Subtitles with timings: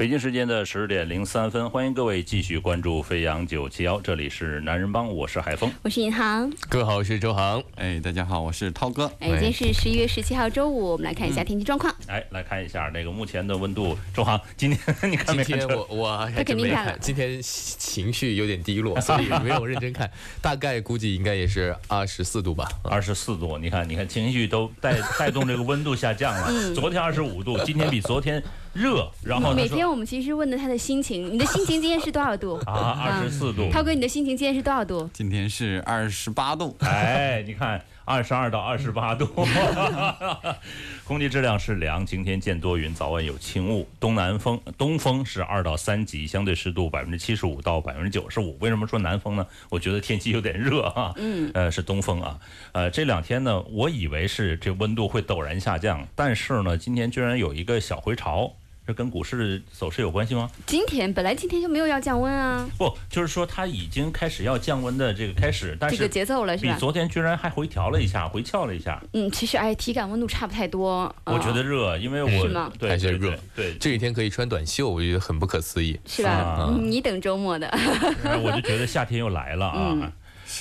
[0.00, 15.58] 北京时间的十点零三分，欢迎各位继续关注飞扬九七幺，这里是男人帮，我是海峰，我是银行，各位好，我是周航，哎，大家好，我是涛哥，哎，今天是十一月十七号周五，我们来看一下天气状况，哎，来看一下那个目前的温度，周航，今天你看没看？
[15.58, 28.42] 今天我我还真没看，今天情绪有点低落，所以 没有认真看，大概估计应该也是二十四度吧，二十四度，你看，你看情绪都带带动这个温度下降了，昨天二十五度，今天比昨天。
[28.72, 32.54] 热，然后每天我们其实问的他的心情，你的心情今天是多少度？
[32.66, 33.68] 啊，二十四度。
[33.72, 35.10] 涛哥，你的心情今天是多少度？
[35.12, 36.76] 今天是二十八度。
[36.80, 39.26] 哎，你看，二十二到二十八度。
[41.04, 48.56] 空气质量是良，晴天见多云，早晚有轻雾，东南风，东风是二到三级，相对湿度百分之七十五到百分之九十五。
[48.60, 49.44] 为什么说南风呢？
[49.68, 51.12] 我觉得天气有点热啊。
[51.16, 51.50] 嗯。
[51.54, 52.38] 呃，是东风啊。
[52.70, 58.54] 呃，这两天呢，我以为是这温度会陡然下降，但是呢，今天居然有一个小回潮。
[58.90, 60.50] 这跟股市走势有关系吗？
[60.66, 62.68] 今天本来今天就没有要降温啊。
[62.76, 66.74] 不，就是说它已经开始要降温的这个开始，但是这个节奏了是吧？
[66.74, 69.00] 比昨天居然还回调了一下，回翘了一下。
[69.12, 71.14] 嗯，其实哎，体感温度差不太多。
[71.24, 72.68] 我觉得热，因为我是吗？
[72.80, 73.38] 对，还是热。
[73.54, 76.68] 对，这几天可以穿短袖，我觉得很不可思议，是吧？
[76.82, 77.72] 你等周末的。
[78.42, 80.12] 我就觉得夏天又来了啊。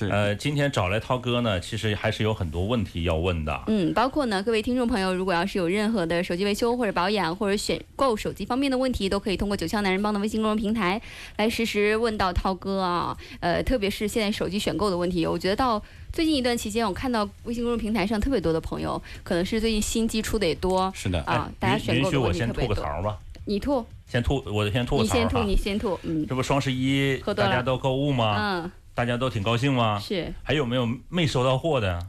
[0.06, 3.64] 是呃，今天找来涛哥呢，其实还是有很多问题要问的。
[3.68, 11.02] 嗯，包括呢，各位听众朋友，如果要是有任何的手机维修或者保养或者选购手机方面的问题，都可以通过九霄男人帮的微信公众平台
[11.38, 13.18] 来实时问到涛哥啊。
[13.42, 15.82] 呃，特别是现在手机选购的问题，我觉得到
[16.14, 20.92] 最近一段期间，我看到微信公众平台上特别多的朋友，可能是最近新机出的也多。
[20.96, 22.62] 是的啊，大家选购的问题特别多。
[22.62, 23.18] 先吐个槽吧。
[23.46, 23.86] 你吐。
[24.06, 25.16] 先吐，我先吐个槽。
[25.16, 26.00] 你先吐，你先吐。
[26.04, 26.26] 嗯。
[26.28, 28.36] 这不双十一大家都购物吗？
[28.64, 28.72] 嗯。
[29.00, 29.98] 大家都挺高兴吗？
[29.98, 32.06] 是，还有没有没收到货的？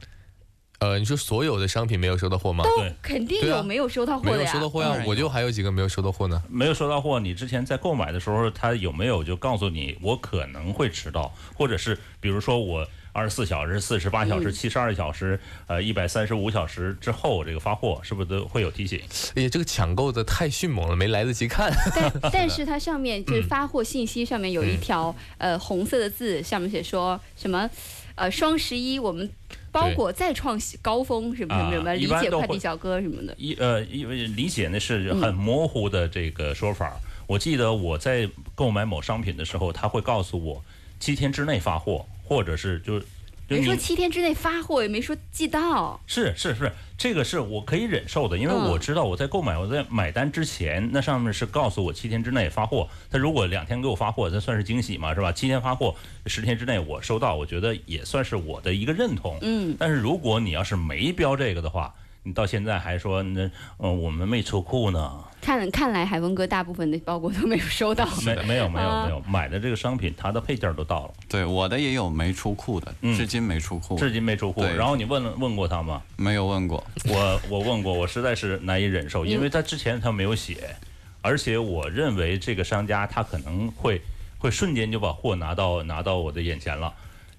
[0.81, 2.65] 呃，你说所有的商品没有收到货吗？
[2.65, 4.37] 都肯定有没有收到货的呀。
[4.39, 6.43] 没有收到货呀，我就还有几个没有收到货呢。
[6.51, 12.85] 没有收到货，你之前在购买的时候，他有没有就告诉你我可能会迟到，或者是比如说我。
[13.13, 19.01] 二十四小时、四十八小时、七十二小时，呃，一百三十五小时之后，这个发货是不是都会有提醒？
[19.35, 21.73] 哎呀，这个抢购的太迅猛了，没来得及看。
[21.95, 27.69] 但 但是它上面就是发货信息上面有一条呃红色的字，上面写说什么？
[28.17, 29.31] 呃，双十一我们
[29.73, 31.95] 包裹再创高峰，什么什么什么？
[31.95, 33.35] 理解快递小哥什么的。
[33.39, 37.01] 一呃，因为理解那是很模糊的这个说法。
[37.27, 40.63] 我记得我在购买某商品的时候，他会告诉我
[41.01, 42.07] 七天之内发货。
[42.31, 43.03] 或者是就
[43.49, 46.01] 没说七天之内发货，也没说寄到。
[46.07, 52.89] 是是是，这个是我可以忍受的，因为我知道我在购买我在买单之前，那上面是告诉我七天之内发货。
[53.11, 55.33] 他如果两天给我发货，那算是惊喜嘛，是吧？
[55.33, 55.93] 七天发货，
[56.27, 59.37] 十天之内我收到，我觉得也算是我的一个认同。
[59.43, 59.75] 嗯。
[59.77, 65.25] 但是如果你要是没标这个的话，你到现在还说那嗯我们没出库呢？
[65.41, 68.07] 看看来海峰哥大部分的包裹都没有收到。
[68.27, 71.15] 没没有没有没有买的这个商品，它的配件都到了。
[71.31, 73.97] 对，我的也有没出库的，至今没出库。
[73.97, 74.63] 至今没出库。
[74.63, 76.03] 然后你问了问过他吗？
[76.17, 76.85] 没有问过。
[77.09, 80.77] 我我问过，我实在是难以忍受，因为他之前他没有写，
[81.23, 84.03] 而且我认为这个商家他可能会
[84.39, 86.93] 会瞬间就把货拿到拿到我的眼前了。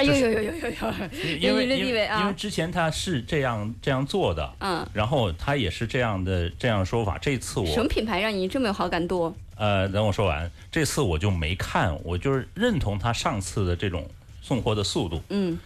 [0.04, 7.18] 有有有有有有，因为因为因为之前他是这样这样做的，嗯，然后他也是这样的这样说法。
[7.18, 9.36] 这次我什么品牌让你这么有好感度？
[9.56, 14.10] 呃，等我说完，这次我就没看，我就是认同他上次的这种
[14.42, 15.58] 送货的速度，嗯。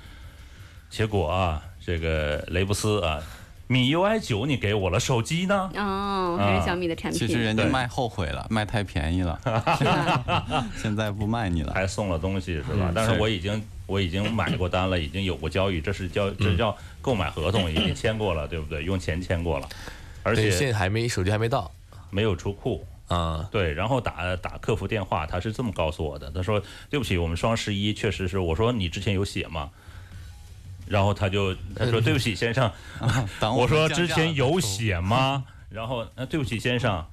[0.90, 3.22] 结果啊，这个雷布斯啊，
[3.68, 5.70] 米 UI 九你给我了，手机呢？
[5.76, 7.20] 哦，还是小米的产品。
[7.20, 9.40] 其实人家卖后悔了，卖太便宜了，
[10.82, 12.92] 现在不卖你了，还送了东西是吧？
[12.94, 13.62] 但是我已经。
[13.86, 18.84] 我已经买过单了， 已经有过交易，这是交这叫购买合同，已经 签过了，对不对？
[18.84, 19.70] 用钱签过了，
[20.24, 21.72] 而且现在还没手机还没到，
[22.10, 23.48] 没有出库啊。
[23.52, 29.70] 对，然后打打客服电话，他是这么告诉我的，他说：“对不起，我们双十一确实是。”我说：“你之前有写吗？”
[30.88, 32.72] 然后他就他说：“对不起，先生。
[33.56, 37.06] ”我说：“之前有写吗？”然后那对不起，先生，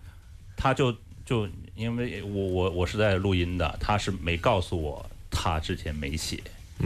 [0.56, 6.40] 他就就因为我我我是在录音的，他是没告诉我他之前没写。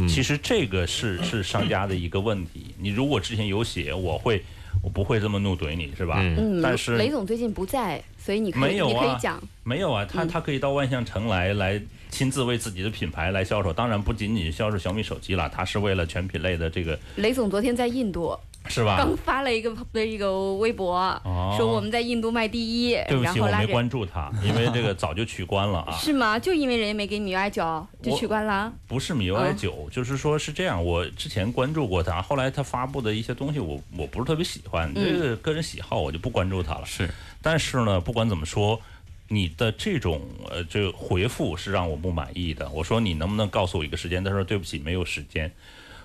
[0.08, 2.74] 其实这个是是商家的一个问题。
[2.78, 4.42] 你如果之前有写，我会
[4.82, 6.16] 我不会这么怒怼你，是吧？
[6.20, 10.28] 嗯，但是雷总最近不在，所以你可以没有啊你可以讲，没有啊，他嗯。
[10.28, 18.96] 他可以到万象城来来亲自为自己的品牌来销售，当然不仅仅销售小米手机了，他是为了全品类的这个雷总昨天在印度是吧？
[18.98, 19.74] 刚发了一个
[20.04, 25.92] 一个微博，哦说我们在印度卖第一，对不起，我没关注他， 因为这个早就取关了啊。
[25.96, 26.38] 是吗？
[26.38, 28.72] 就因为人家没给米 UI 九就取关了？
[28.86, 36.86] 不是米 UI 九、就是说是这样，我之前关注过他，后来他发布的一些东西我我不是特别喜欢，嗯这个个人喜好我就不关注他了。
[36.86, 37.08] 是
[37.42, 38.80] 但是呢，不管怎么说，
[39.28, 40.20] 你的这种
[40.50, 42.68] 呃这个回复是让我不满意的。
[42.70, 44.22] 我说你能不能告诉我一个时间？
[44.22, 45.50] 他说对不起，没有时间。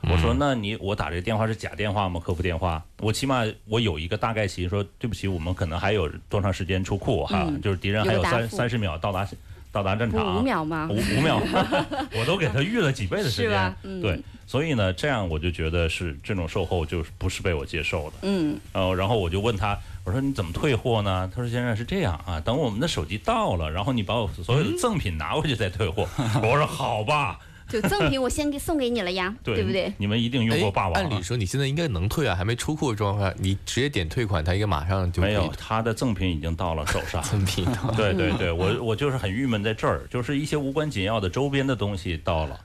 [0.10, 2.20] 我说那你我打这个电话是假电话吗？
[2.24, 2.84] 客服电话？
[3.00, 7.46] 我起码我有一个大概期，说对不起，我们可能还有多长时间出库哈？
[7.48, 9.28] 嗯就是敌人还有三三十秒到达
[9.72, 10.96] 到达战场，五秒吗五？
[10.96, 11.40] 五秒，
[12.18, 18.18] 我都给他预了几倍的时间，嗯对，所以呢，这样我就觉得是这种售后就是不是被我接受的。
[18.24, 21.32] 嗯，呃，然后我就问他，我说你怎么退货呢？
[21.34, 26.06] 他说先生是这样啊，等我们的手机到了，然后你把我所有的赠品拿回去再退货。
[26.44, 27.40] 我说好吧，
[27.72, 29.94] 就赠品我先给送给你了呀，对不对？
[29.98, 31.08] 你们一定用过霸王、啊。
[31.10, 37.22] 按理说你现在应该能退啊，还没出库的状况下，你直接点退款，他应该马上就没有，他的赠品已经到了手上。
[37.32, 37.94] 赠品 的。
[37.96, 42.60] 对对对，我我就是很郁闷在这儿，就是一些无关紧要的周边的东西到了，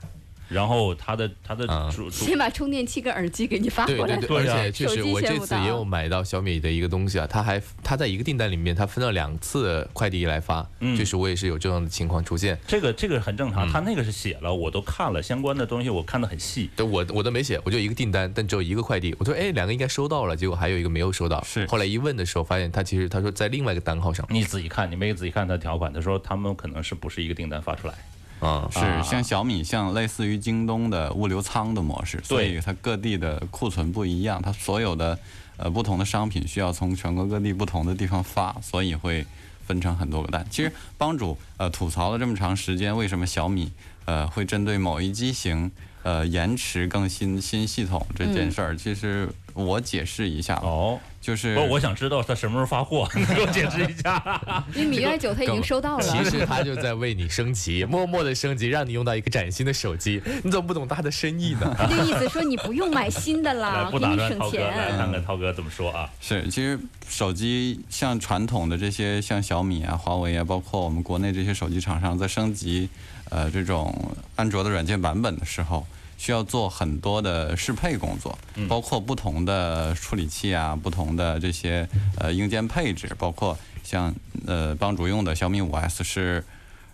[0.47, 4.27] 然后他的他的啊主主先把充电器跟耳机给你发对过来对。
[4.27, 12.57] 对，对啊而且确实，我这次也有买到小米的一个东西啊，它还它在一个订单里面，它分了两次快递来发，嗯就是我也是有这样的情况出现。
[12.67, 16.69] 这个这个很正嗯常，他那个是写了，我都看了相关的东西，我看得很细。
[16.75, 19.15] 对我我都没写，我就一个订单，但只有一个快递。
[19.19, 21.43] 我说哎，两个应该收到了，结果还有一个没有收到。
[21.43, 27.93] 是后来一问的时候，发现他其实他说在另外一个单号上你仔细看，你没仔细看他条款，他说他们可能是不是一个订单发出来。
[28.39, 28.69] 啊。
[28.71, 28.79] 是
[29.09, 35.17] 像小米，像类似于京东的物流仓的模式，所以它各地的库存不一样，它所有的
[35.57, 39.25] 呃不同的商品需要从全国各地不同的地方发，所以会
[39.65, 40.45] 分成很多个单。
[40.49, 43.71] 其实帮主呃吐槽了这么长时间，为什么小米
[44.05, 45.71] 呃会针对某一机型
[46.03, 54.63] 呃延迟更新新系统这件事儿，其实我解释一下，哦，就是不，我想知道他什么时候发货， 你给我解释一下。
[54.75, 56.03] 因为米 UI 九他已经收到了。
[56.03, 60.21] 其实他就在为你升级， 默默的升级，让你用到一个崭新的手机。
[60.43, 61.73] 你怎么不懂他的深意呢？
[61.77, 64.97] 他就意思说你不用买新的来，了，不给你省打断涛哥，来钱。
[64.97, 66.09] 看看涛哥怎么说啊？
[66.21, 66.79] 是，其实
[67.09, 72.87] 手机像传统的这些，像小米啊、华为啊，包括我们国内这些手机厂商，在升级
[73.29, 73.93] 呃这种
[74.35, 75.85] 安卓的软件版本的时候，
[76.17, 78.37] 需要做很多的适配工作，
[78.67, 81.87] 包括不同的处理器啊、不同的这些
[82.17, 84.13] 呃硬件配置，包括像
[84.45, 86.43] 呃帮主用的小米五 S 是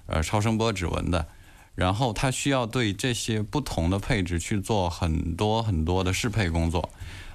[0.05, 1.25] 呃超声波指纹的。
[1.75, 6.87] 然后它需要对这些不同的配置去做很多很多的适配工作，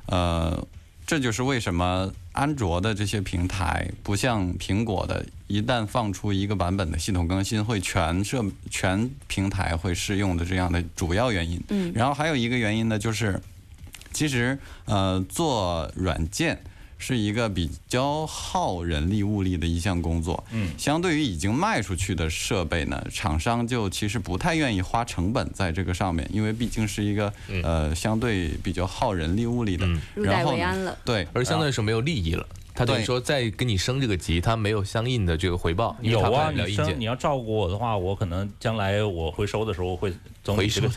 [0.06, 0.64] 呃，
[1.08, 11.58] 这就是为什么安卓的这些平台不像苹果的，一旦放出一个版本的系统更新，会全设全平台会适用的这样的主要原因。
[11.70, 13.40] 嗯然后还有一个原因呢，就是
[14.12, 16.60] 其实呃做软件。
[16.98, 29.86] 是一个比较耗人力物力的一项工作，嗯相对于已经卖出去的设备呢，厂商就其实不太愿意花成本在这个上面，因为毕竟是一个呃相对比较耗人力物力的。
[29.86, 30.98] 嗯入袋然后呢为安了。
[31.04, 32.46] 对，而相对来说没有利益了。
[32.74, 35.96] 他等于对说再跟你升这个级，他没有相应的这个回报。
[36.00, 40.12] 有啊，换不了硬件你升你要照顾我的话，我可能将来我回收的时候会
[40.44, 40.90] 走你这个，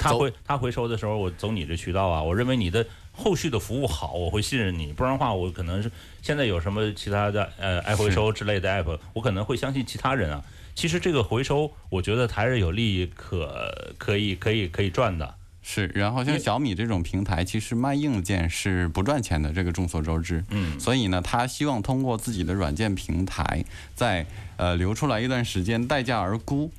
[0.00, 2.22] 他回他回收的时候我走你这渠道啊。
[2.22, 5.90] 我认为你的后续的服务好，我会信任你，不然的话我可能是
[6.22, 10.42] 现在有什么其他的呃爱回收之类的 app，我可能会相信其他人啊。
[10.74, 15.34] 其实这个回收，我觉得还是有利益可可以可以可以赚的。
[15.62, 20.42] 是，然后像小米这种平台，其实卖硬件是不赚钱的，这个众所周知。
[20.48, 23.62] 嗯所以呢，他希望通过自己的软件平台，
[23.94, 24.24] 在
[24.56, 26.70] 呃留出来一段时间，待价而沽，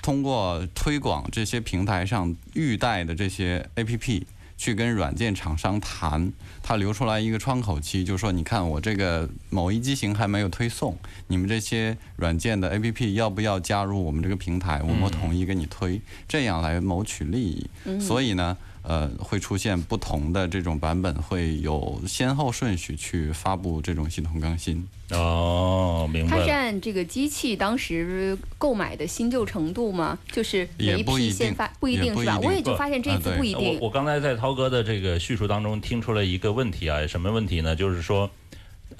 [0.00, 4.22] 通过推广这些平台上预带的这些 APP，
[4.60, 6.30] 去跟软件厂商谈，
[6.62, 10.98] 他留出来一个窗口期，就说你看我这个某一机型还没有推送，
[11.28, 14.82] 你们这些软件的 APP 要不要加入我们这个平台？
[14.82, 15.98] 我们统一给你推，
[16.28, 17.66] 这样来谋取利益。
[17.98, 24.86] 所以呢，呃，会出现不同的这种版本，会有先后顺序去发布这种系统更新。
[25.10, 26.50] 哦，明白它是。
[26.50, 30.18] 按这个机器当时购买的新旧程度吗？
[30.30, 32.38] 就是哪也不一定批先发，不一定是吧？
[32.38, 33.78] 我也就发现这一次不一定。
[33.80, 37.74] 我刚才在涛哥的这个叙述当中听出了一个问题啊，什么问题呢？
[37.74, 38.30] 就是说，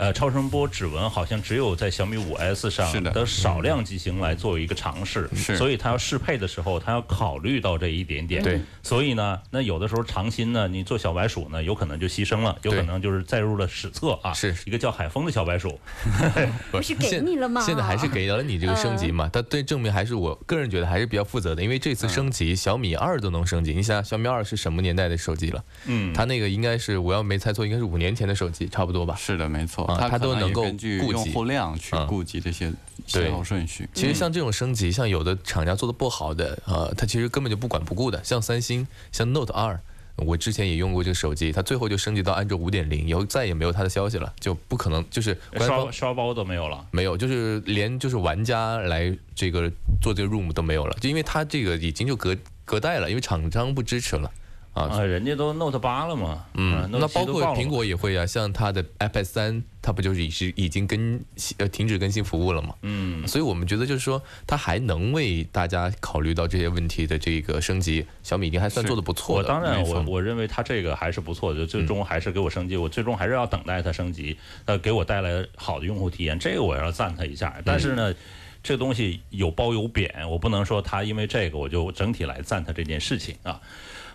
[0.01, 8.43] 呃，超声波指纹好像只有在小米五 S 上的的少量机型来作为一个尝试，是所以它要适配的时候，它要考虑到这一点点。
[8.43, 15.79] 对，所以呢，那有的时候长新呢，你做小白鼠呢，有可能就牺牲了，有可能就是载入了史册啊，是一个叫海风的小白鼠。
[16.73, 17.61] 不是给你了吗？
[17.61, 19.29] 现在还是给了你这个升级嘛？
[19.31, 23.75] 它对证明还是我个人觉得还是比较负责的，因为这次升级小米二都能升级。
[23.75, 25.63] 你想想，小米二是什么年代的手机了？
[25.85, 29.15] 嗯，它那个应该是我要没猜错，应该是五年前的手机，差不多吧？
[29.19, 32.73] 是的，没错，啊它它都能够根据顾及用户量去啊顾及这些
[33.13, 33.89] 对先后顺序。
[33.95, 38.23] 其实像这种升级，像有的厂家做的不好的，呃，它其实根本就不管不顾的。
[38.25, 39.81] 像三星，像 Note 二，
[40.17, 46.87] 我之前也用过这个手机，它最后就升级到安卓五点零，以后再也没有它的消息了，就不可能，就是官刷方刷包都没有了。
[46.91, 49.71] 没有，就是连就是玩家来这个
[50.01, 54.31] 做这个 room 都没有了，就因为它这个已经就隔隔代了，因为厂商不支持了。
[54.73, 61.21] 啊，啊，人家都 Note 八了嘛，嗯啊，那包括苹果也会啊，像它的 iPad 三，它不就是已是已经更
[61.59, 62.75] 呃停止更新服务了嘛？
[62.83, 69.49] 嗯，所以我们觉得就是说，它还能为大家考虑到这些问题的这个升级，小米已经还算做的不错的。
[69.49, 77.61] 我当然我我认为它这个还是不错的，最终还是给我升级，我最终还是要等待它升级，呃，给我带来好的用户体验，这个我要赞它一下。
[77.65, 78.15] 但是呢，
[78.63, 83.61] 这个东西有褒有贬，我不能说它因为这个我就整体来赞它这件事情啊。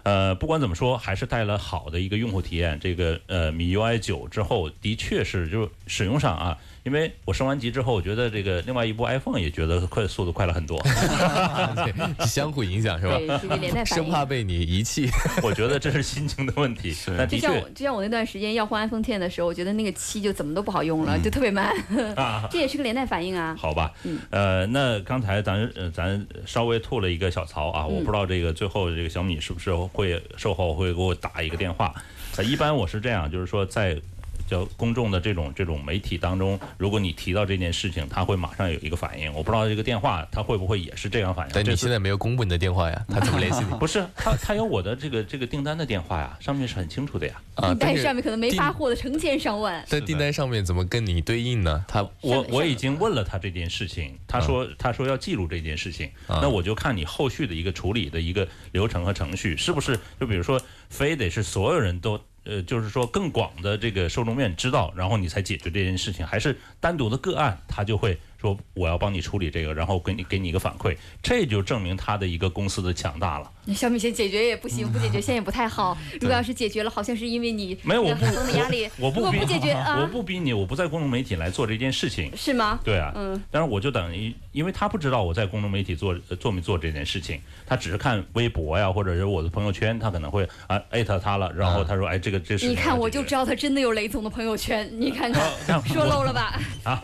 [0.06, 2.80] 呃，不管怎么说，还是带了好的一个用户体验。
[2.80, 10.80] 这个呃，米 UI 九之后，的确是就使用上啊，因为我升完级之后，我觉得这个另外一部 iPhone 也觉得快速度快了很多。
[10.84, 11.92] 对，
[12.28, 13.18] 相互影响是吧？
[13.18, 14.06] 对，这个连带反应。
[14.06, 15.10] 生怕被你遗弃。
[15.42, 16.96] 我觉得这是心情的问题。
[17.18, 21.76] 但就像我，就像我那段时间要换 iPhone Ten 的时候，我觉得那个七就怎么都不好用了，就特别慢。
[22.16, 23.56] 啊，这也是个连带反应啊。
[23.58, 23.92] 好吧，
[24.30, 31.92] 呃，那刚才咱呃咱稍微吐了一个小槽啊，我不知道这个最后这个小米是不是会售后会给我打一个电话？
[32.38, 34.00] 呃，一般我是这样，就是说在。
[34.48, 39.34] 叫公众的这种这种媒体当中，如果你提到这件事情，他会马上有一个反应。
[39.34, 41.52] 我不知道这个电话他会不会也是这样反应？
[41.54, 43.74] 但你现在没有公布你的电话呀，他怎么联系你？
[43.80, 47.42] 不是他他有我的这个这个订单的电话呀，上面是很清楚的呀。
[47.56, 49.84] 啊，订但是单上面可能没发货的成千上万。
[49.88, 51.86] 在订单上面怎么跟你对应呢？
[51.88, 73.52] 他我我已经问了他这件事情，他说他说要记录这件事情，啊那我就看你后续的一个处理的一个流程和程序，是不是就比如说非得是所有人都呃，就是说更广的这个受众面知道，然后你才解决这件事情，还是单独的个案他就会说我要帮你处理这个，然后给你给你一个反馈，这就证明他的一个公司的强大了。
[73.74, 75.98] 小米先解决也不行，不解决现在也不太好。
[76.22, 78.88] 如果要是解决了，好像是因为你没有，我不很多的压力。
[79.00, 82.32] 我不解决 我啊，不逼你，我不在公众媒体来做这件事情。
[82.38, 82.80] 是吗？
[82.84, 96.60] 对啊，嗯，但是我就等于，因为他不知道我在公众媒体做呃做没做这件事情，他只是看微博呀，或者是我的朋友圈，他可能会啊艾特他了，然后他说，哎，这个这是你看我就知道他真的有雷总的朋友圈，你看看看 说漏了吧？
[96.84, 97.02] 啊，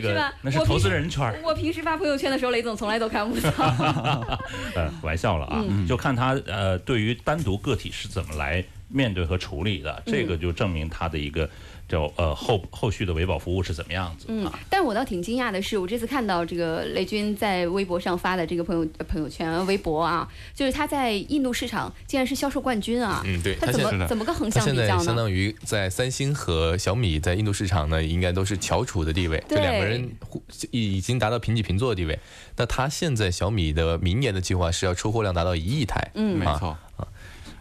[0.00, 3.50] 这个那是投资人圈儿，我平时发朋友圈的时候，雷总从来都看不到。
[4.74, 5.86] 呃，玩笑了啊，嗯。
[5.86, 11.48] 就看他呃对于单独个体是怎么来面对和处理的，这个就证明他的一个
[11.88, 23.22] 叫呃后后续的维保服务是怎么样子嗯啊。，但我倒挺惊讶的是，我这次看到这个雷军在微博上发的这个朋友呃朋友圈、微博啊，就是他在印度市场竟然是销售冠军啊！
[23.24, 25.04] 嗯，对，他怎么怎么个横他现在向比较呢？
[25.04, 32.18] 相当于在三星和小米在印度市场呢，应该都是翘楚的地位，就两个人互已已经达到平起平坐的地位。
[32.56, 36.78] 那他现在小米的明年的计划是要出货量达到一亿台，嗯啊没错，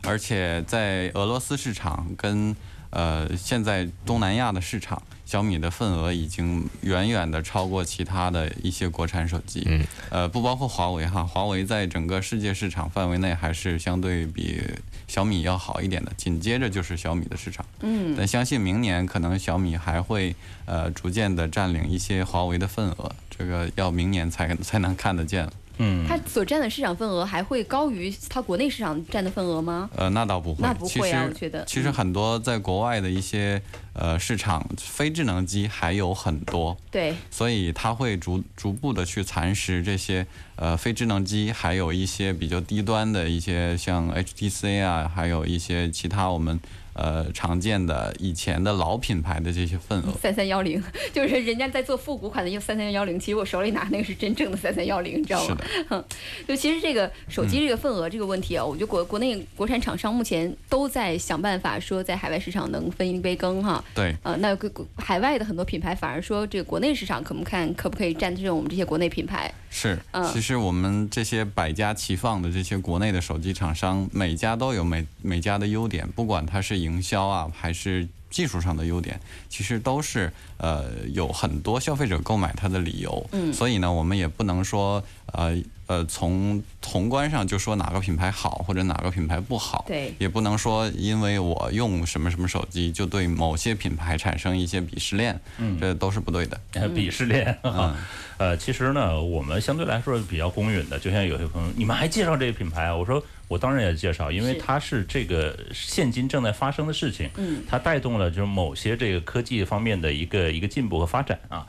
[0.03, 2.55] 而且在俄罗斯市场跟
[2.89, 9.63] 呃现在东南亚的市场，小米的份额已经远远的超过其他的一些国产手机。
[9.65, 14.61] 嗯，呃，不包括华为哈，华为在整个世界市场范围内还是相对比
[15.07, 17.65] 小米要好一点的，紧接着就是小米的市场。
[17.81, 25.53] 嗯，但相信明年可能小米还会呃逐渐的占领一些华为的份额，这个要明年才才能看得见了。
[25.79, 29.89] 嗯，它所占的市场份额还会高于它国内市场占的份额吗？
[29.95, 31.63] 呃，那倒不会，那不会啊我觉得。
[31.65, 33.61] 其实很多在国外的一些
[33.93, 40.25] 呃市场，非智能机还有很多，对，所以它会逐逐步的去蚕食这些
[40.57, 46.59] 呃非智能机，还有一些比较低端的一些像 HTC 啊，还有一些其他我们
[46.93, 50.11] 呃常见的以前的老品牌的这些份额。
[50.19, 50.83] 三三幺零，
[51.13, 55.57] 就是人家在做复古款的用三三幺零，其实我手里拿那个是真正的三三幺零，你知道是吗？
[55.89, 56.05] 的，
[56.47, 63.83] 就其实这个手机这个份额这个问题啊，我觉得国国内国产厂商目前都在想办法说在海外市场能分一杯羹哈。
[63.93, 69.53] 对，呃，那个海外的很多品牌反而说这个国内市场可不看可不可以占据我们这些国内品牌？
[69.77, 70.33] 是嗯。
[70.33, 83.29] 其实我们这些百家齐放的这些国内的手机厂商，每家都有每每家的优点，不管它是营销啊，还是技术上的优点，其实都是呃有很多消费者购买它的理由。
[83.31, 85.55] 嗯所以呢，我们也不能说呃
[85.87, 89.83] 呃从宏观上就说哪个品牌好或者哪个品牌不好。
[89.87, 96.59] 对也不能说因为我用什么什么手机就对某些品牌产生一些鄙视链，嗯这都是不对的。
[96.73, 97.57] 呃鄙视链。
[97.63, 97.95] 嗯
[98.37, 102.95] 呃，其实呢，我们相对来说比较公允的，就像有些朋友，你们还介绍这个品牌啊？
[102.95, 111.65] 我说我当然也介绍，因为它是这个现今正在发生的事情，嗯，它带动了就是某些这个科技方面的一个一个进步和发展啊。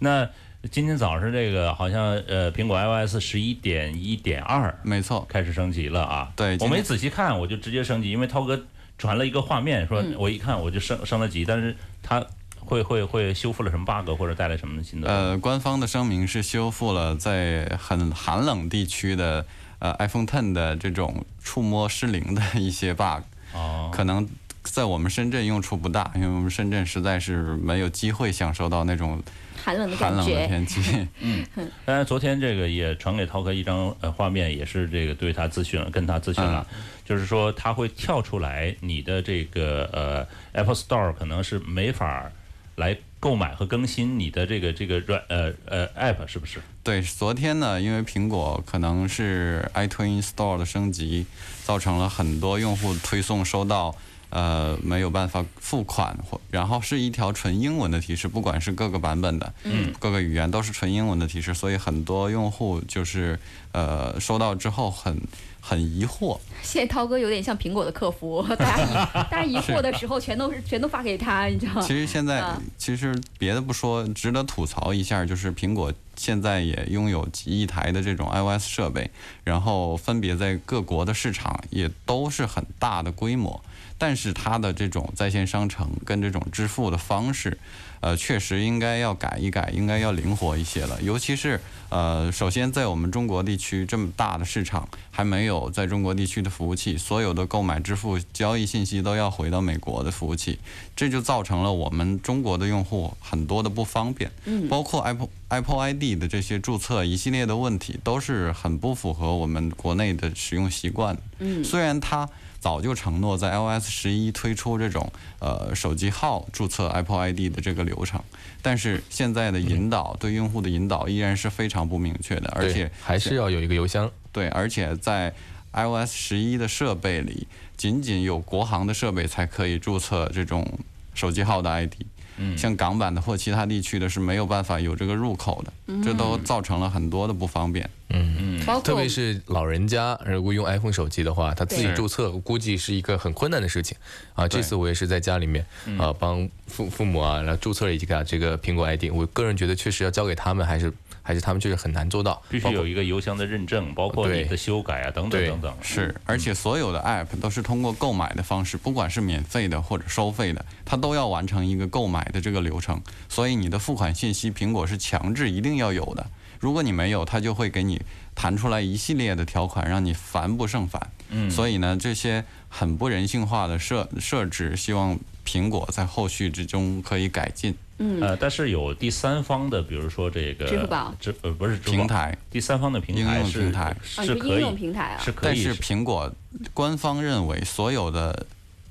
[0.00, 0.28] 那
[0.70, 6.30] 今天早上这个好像呃，苹果 iOS 十一点一点二没错，开始升级了啊。
[6.36, 8.62] 对我没仔细看，我就直接升级，因为涛哥
[8.98, 10.14] 传了一个画面，说嗯。
[10.18, 12.22] 我一看我就升升了级，但是它
[12.58, 15.08] 会会会修复了什么 bug 或者带来什么新的？
[15.08, 19.46] 呃，官方的声明是修复了在很寒冷地区的
[19.78, 23.22] 呃 iPhone Ten 的这种触摸失灵的一些 bug，
[23.54, 24.28] 哦，可能
[24.62, 29.22] 在我们深圳用处不大，因为我们深圳实在是没有机会享受到那种
[29.62, 30.46] 寒冷的寒冷的。
[30.46, 30.80] 天气。
[31.20, 31.44] 嗯
[31.84, 36.66] 当然，昨天这个也传给涛哥一张呃画面，也是这个对他咨询了，跟他咨询了，
[37.04, 42.30] 就是说他会跳出来你的这个呃 Apple Store 可能是没法
[42.76, 46.60] 来购买和更新你的这个这个软呃呃 App 是不是？
[46.82, 51.26] 对，昨天呢，因为苹果可能是 iTunes Store 的升级，
[51.64, 53.94] 造成了很多用户推送收到
[54.30, 63.38] 呃没有办法付款，或然后是一条纯英文的提示，不管是各个版本的，嗯，各个语言都是纯英文的提示，所以很多用户就是
[63.72, 65.20] 呃收到之后很
[65.60, 68.94] 很疑惑，现在涛哥有点像苹果的客服，大家疑
[69.30, 71.82] 大家疑惑的时候全都是全都发给他，你知道吗？
[71.82, 72.60] 其实现在啊。
[72.78, 79.10] 其实别的不说，值得吐槽一下，就是苹果现在也拥有几亿台的这种 iOS 设备，
[79.44, 83.62] 然后分别在各国的市场也都是很大的规模，
[84.00, 87.58] 但是它的这种在线商城跟这种支付的方式，
[88.00, 91.00] 呃，确实应该要改一改，应该要灵活一些了。
[91.02, 100.58] 尤其是呃，首先在我们中国地区这么大的市场，还没有在中国地区的服务器，所有的购买、支付、交易信息都要回到美国的服务器，
[100.96, 104.30] 这就造成了我们中国的用户很多的不方便。
[104.46, 111.18] 嗯包括 Apple Apple ID 的这些注册一系列的问题，都是很不符合我们国内的使用习惯。
[111.38, 112.26] 嗯虽然它
[112.60, 118.22] 早就承诺在 iOS 十一推出这种呃手机号注册 Apple ID 的这个流程，
[118.60, 124.10] 但是现在的引导对用户的引导依然是非常不明确的，而且还是要有一个邮箱。
[124.30, 125.34] 对，而且在
[125.72, 130.78] iOS 十一的设备里，仅仅有国行的设备才可以注册这种
[131.14, 131.94] 手机号的 ID。
[132.42, 135.72] 嗯像港版的或其他地区的是没有办法有这个入口的，
[136.02, 137.88] 这都造成了很多的不方便。
[138.08, 143.96] 嗯包括特别是老人家，如果用 iPhone 手机的话，他自己注册，估计是一个很困难的事情
[144.34, 144.48] 啊。
[144.48, 145.64] 这次我也是在家里面
[145.98, 149.04] 啊，帮父父母啊，然后注册了一个这个苹果 ID。
[149.12, 150.92] 我个人觉得，确实要交给他们，还是
[151.30, 152.42] 还是他们确实很难做到。
[152.48, 155.72] 必须有一个邮箱的认证，包括你的修改啊，等等等等。
[155.80, 163.00] 是，而且所有的 App 都是通过购买的方式，不管是免费的或者收费的，它都要完成一个购买的这个流程。
[163.28, 166.26] 所以你的付款信息，苹果是强制一定要有的。
[166.58, 168.02] 如果你没有，它就会给你
[168.34, 171.12] 弹出来一系列的条款，让你烦不胜烦。
[171.28, 175.16] 嗯，所以呢，这些很不人性化的设设置，希望
[175.46, 177.76] 苹果在后续之中可以改进。
[178.00, 178.20] 嗯。
[178.20, 181.14] 呃，但是有第三方的，比如说这个支付宝。
[181.20, 183.96] 支呃不是平，台，第三方的平应台是用平台。
[184.16, 185.22] 啊，是可应用以平台啊。
[185.22, 186.32] 是，可以但是苹果
[186.74, 188.46] 官方认为所有的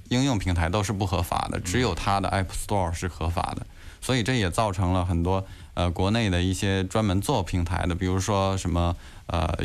[0.09, 3.65] 应用平台都是不合法的，只有它的 App Store 是合法的，
[4.01, 8.95] 所以这也造成了很多呃国内的一些专门做平台的，比如说什么
[9.27, 9.55] 呃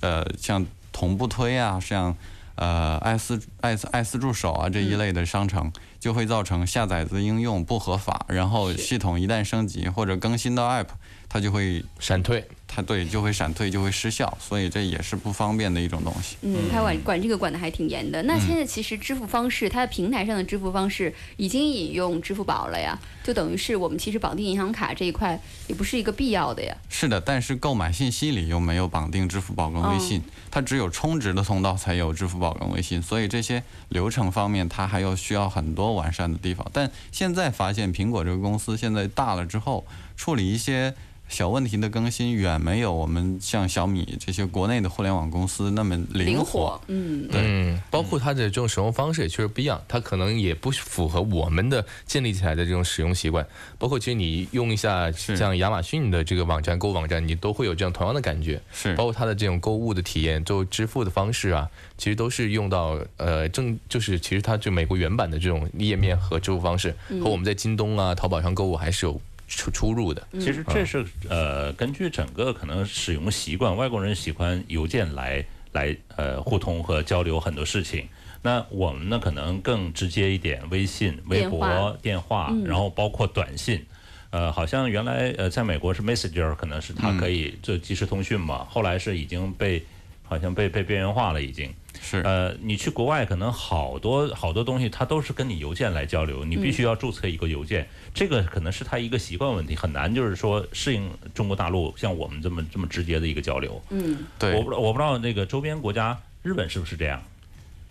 [0.00, 2.14] 呃像同步推啊，像
[2.56, 10.88] 呃爱思爱思爱思助手啊这一类的商城，就会造成下载的应用不合法，然后系统一旦升级或者更新到 App，
[11.34, 16.36] 它就会闪退，它对就会闪退就会失效，所以这也是不方便的一种东西。
[16.42, 18.22] 嗯，他管管这个管的还挺严的。
[18.22, 26.72] 那现在其实支付方式，它的平台上的支付方式已经引用支付宝了呀，就等于是我们其实绑定银行卡这一块也不是一个必要的呀。
[26.88, 36.64] 是的，但是购买信息里又没有绑定支付宝跟微信，它只有充值的通道才有支付宝跟微信，所以这些流程方面它还有需要很多完善的地方。
[36.72, 39.84] 但现在发现苹果这个公司现在大了之后，
[40.16, 40.94] 处理一些
[41.28, 46.80] 小问题的更新远没有我们像小米这些国内的互联网公司那么灵灵活。
[46.86, 53.44] 嗯，包括它的这种使用方式也确实不一样，它可能也不符合我们的建立起来的这种使用习惯。
[53.78, 58.60] 包括其实你用一下像亚马逊的这个网站、购物网站，你都会有这样同样的感觉。
[58.72, 70.26] 是包括它的这种购物的体验、就支付的方式啊，其实都是用到呃正就是其实它就美国原版的这种页面和支付方式，和我们在京东啊、淘宝上购物还是有出出入的。
[70.32, 78.08] 其实这是呃，根据整个可能使用习惯，外国人喜欢邮件来来呃互通和交流很多事情。
[78.42, 83.84] 那我们呢，可能更直接一点，微信、微博、电电话，然后包括短信。
[84.30, 89.82] 呃，好像原来呃，在美国是 Messenger，可能是它可以做即时通讯嘛，后来是已经被
[90.24, 91.72] 好像被被边缘化了，已经。
[92.00, 103.80] 是呃，你去国外可能好多好多东西，它都是跟你邮件来交流，你必须要注册一个邮件，这个可能是他一个习惯问题，很难就是说适应中国大陆像我们这么这么直接的一个交流。
[103.90, 107.22] 嗯，对我不知道我不知道那个周边国家日本是不是这样，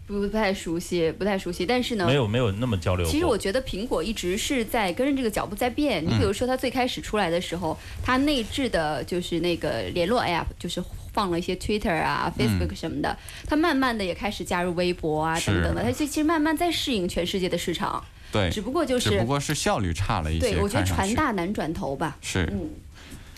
[0.05, 2.13] 不太熟悉，不太熟悉，但是呢没。
[2.13, 3.05] 有没有那么交流。
[3.05, 6.03] 其实我觉得苹果一直是在跟着这个脚步在变。
[6.03, 10.83] 你比如说，它最开始出来的时候，它内置的就是那个联络 App，就是
[11.13, 13.17] 放了一些 Twitter 啊、Facebook 什么的。
[13.47, 18.03] 他慢慢的也开始加入微博啊等等的，他就其实慢慢在适应全世界的市场。
[18.31, 20.53] 对，只不过就是只不过是效率差了一些。
[20.53, 22.17] 对，我觉得看上去船大难转头吧。
[22.19, 22.67] 是嗯，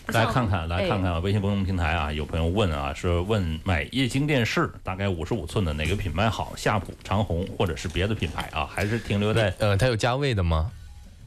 [0.06, 6.54] 来看看，来看哎看微信公众平台啊，有朋友问啊，说问买液晶电视大概五十五寸的哪个品牌好？
[6.56, 8.64] 夏普、长虹或者是别的品牌啊？
[8.64, 10.70] 还是停留在呃，它有价位的吗？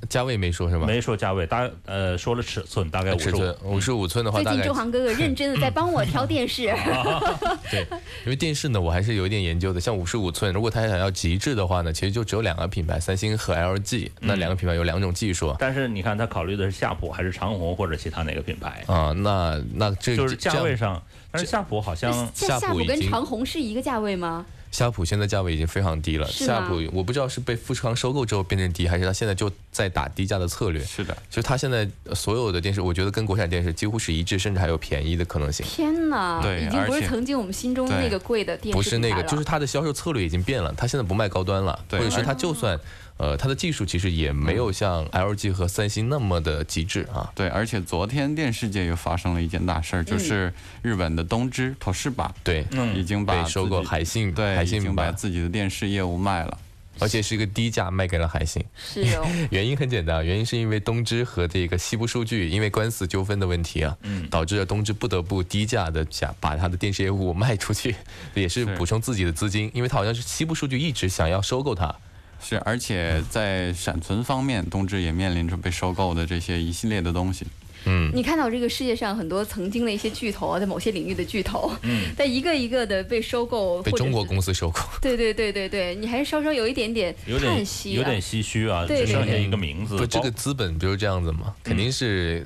[0.08, 0.86] 价位没说是吧？
[0.86, 3.56] 没说价位，大呃说了尺寸，大概五十五寸。
[3.64, 6.64] 五十五寸的话，大概最近周航哥哥认真的在帮我挑电视。
[7.70, 7.82] 对，
[8.26, 9.82] 因为电视呢，我还是有一点研究的。
[9.82, 14.10] 像五十五寸，如果他想要极致的话呢，其实就只有两个品牌，三星和 LG。
[14.22, 18.84] 那两个品牌有两种技术但是你看他考虑的是夏普还是长虹或者其他哪个品牌？
[18.88, 19.12] 啊。
[19.18, 24.46] 那那这就是价位上，但是夏普好像夏夏普跟长虹是一个价位吗？
[24.72, 26.28] 夏普现在价位已经非常低了。
[26.28, 30.84] 夏普我不知道是被富士康收购之后变成低，还是它现在就在打低价的策略。
[30.84, 35.66] 是的，就是它现在所有的电视，我觉得跟国产电视几乎是一致，甚至还有便宜的可能性。
[35.66, 42.78] 天哪，对已经不是曾经我们心中那个贵的电视不是那个，就是它的销售策略已经变了，它现在不卖高端了，或对者说它就算，
[43.16, 47.32] 呃，它的技术其实也没有像 LG 和三星那么的极致啊。
[47.34, 56.58] 对，而且昨天电视界又发生了一件大事儿，就是日本的东芝 Toshiba 对，嗯已经把被收购海信，对，海信已经把把，自己的电视业务卖了。
[57.00, 58.64] 而且是一个低价卖给了海信。
[58.78, 67.96] 是哦， 原因很简单，原因是因为东芝和这个西部数据因为官司纠纷的问题啊，嗯导致了东芝不得不低价的想把它的电视业务 卖出去，
[68.34, 71.96] 也是是补充自己的资金，因为它好像是西部数据一直想要收购它。
[72.42, 77.46] 是，而且在闪存方面，东芝也面临着被收购的这些一系列的东西。
[77.86, 84.80] 嗯，你看到这个世界上很多曾经的一些巨头啊，在某些领域的巨头，嗯，在一个一个的被收购，被中国公司收购。
[85.02, 89.98] 对对对对对，你还是稍稍有一点点有点叹息、啊，有点唏嘘啊，对只剩下一个名字。
[89.98, 91.54] 不，这个资本不就是这样子吗？
[91.64, 92.46] 肯定是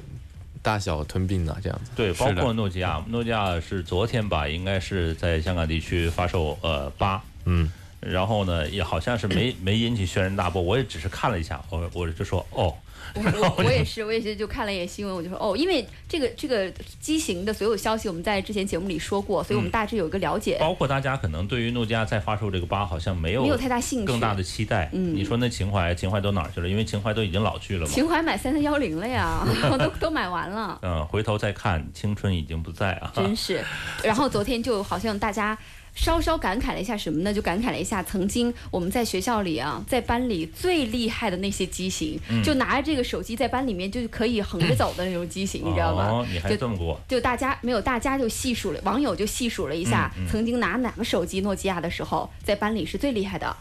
[0.62, 1.92] 大小吞并啊，这样子。
[1.96, 12.74] 对，包括诺基亚，诺基亚是昨天吧，应该是在香港地区发售呃八，嗯，然后呢也好像是没没引起轩然大波，我也只是看了一下，我我就说哦，
[13.16, 24.06] 我我我也是，我也是就看了一眼新闻，我就说哦，因为这个这个机型的所有消息我们在之前节目里说过，所以我们大致有一个了解，包括大家可能对于诺基亚再发售这个八好像没有没有太大兴趣。
[24.06, 24.90] 更大的期待。
[24.94, 26.68] 嗯你说那情怀情怀都哪儿去了？
[26.68, 27.92] 因为情怀都已经老去了嘛。
[27.92, 29.46] 情怀买三三幺零了呀，
[29.78, 30.80] 都都买完了。
[30.82, 33.12] 嗯，回头再看，青春已经不在啊。
[33.16, 33.64] 真是。
[34.04, 35.58] 然后昨天就好像大家
[35.96, 37.34] 稍稍感慨了一下什么呢？
[37.34, 46.08] 就感慨了一下曾经我们在学校里啊，在班里最厉害的那些机型，嗯就拿着这个手机在班里面就可以横着走的那种机型，你知道吗？
[46.10, 47.00] 哦，你还就这么过？
[47.08, 53.56] 就大家没有，大家就细数了，网友就细数了一下，嗯嗯曾经拿哪个手机诺基亚的时候，在班里是最厉害的。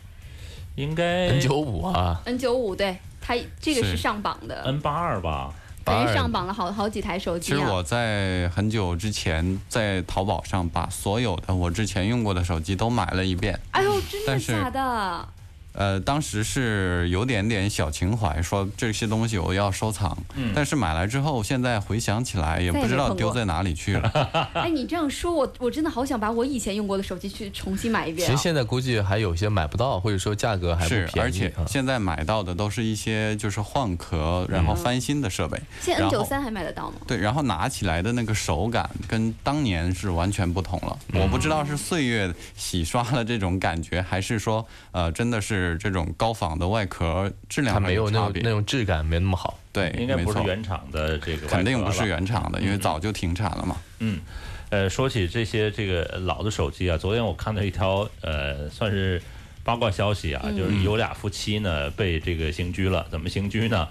[0.76, 5.52] 应该 N 九五啊，N 九五对，它这个是是上榜的，N 八二吧。
[5.84, 7.56] 反正82上榜了好好几台手机啊。
[7.56, 13.58] 其实我在很久之前在淘宝上把所有的我之前用过的手机都买了一遍。
[13.72, 15.28] 哎呦，真的假的？
[15.72, 20.16] 呃，当时是有点点小情怀，说这些东西我要收藏。
[20.36, 24.10] 嗯但是买来之后，现在回想起来也不知道丢在哪里去了。
[24.54, 28.30] 哎，你这样说，我我真的好想把我以前用过的手机去重新买一遍、啊。
[28.30, 31.20] 实现在估计还有些买不到，或者说价格还不是，便宜。
[31.20, 35.58] 而且啊现在买到的都是一些就是换壳然后翻新的设备。
[35.80, 36.96] 现在 N 九三还买得到吗？
[37.06, 40.98] 对，然后拿起来的那个手感跟当年是完全不同了。
[41.14, 49.58] 我不知道是岁月洗刷了这种感觉，还是说呃真的是是这种高仿的外壳质量它没有那种差别那种质感没那么好。
[49.72, 53.76] 对，应该不是原厂的这个肯定不是原厂的，因为嗯早就停产了嘛。
[54.00, 54.20] 嗯，
[54.68, 59.22] 呃，说起这些这个老的手机啊，昨天我看到一条呃，算是
[59.64, 63.88] 八卦消息啊，就是有俩夫妻呢被这个刑拘了，怎么刑拘呢？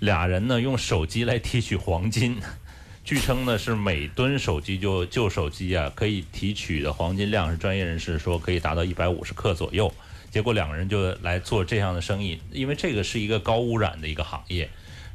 [0.00, 2.36] 俩人呢用手机来提取黄金，
[3.02, 9.90] 据称呢是每吨手机就旧手机啊可以提取的黄金量是专业人士说可以达到一百五十克左右。
[10.30, 14.68] 结果两个人就来做这样的生意，因为这个是一个高污染的一个行业，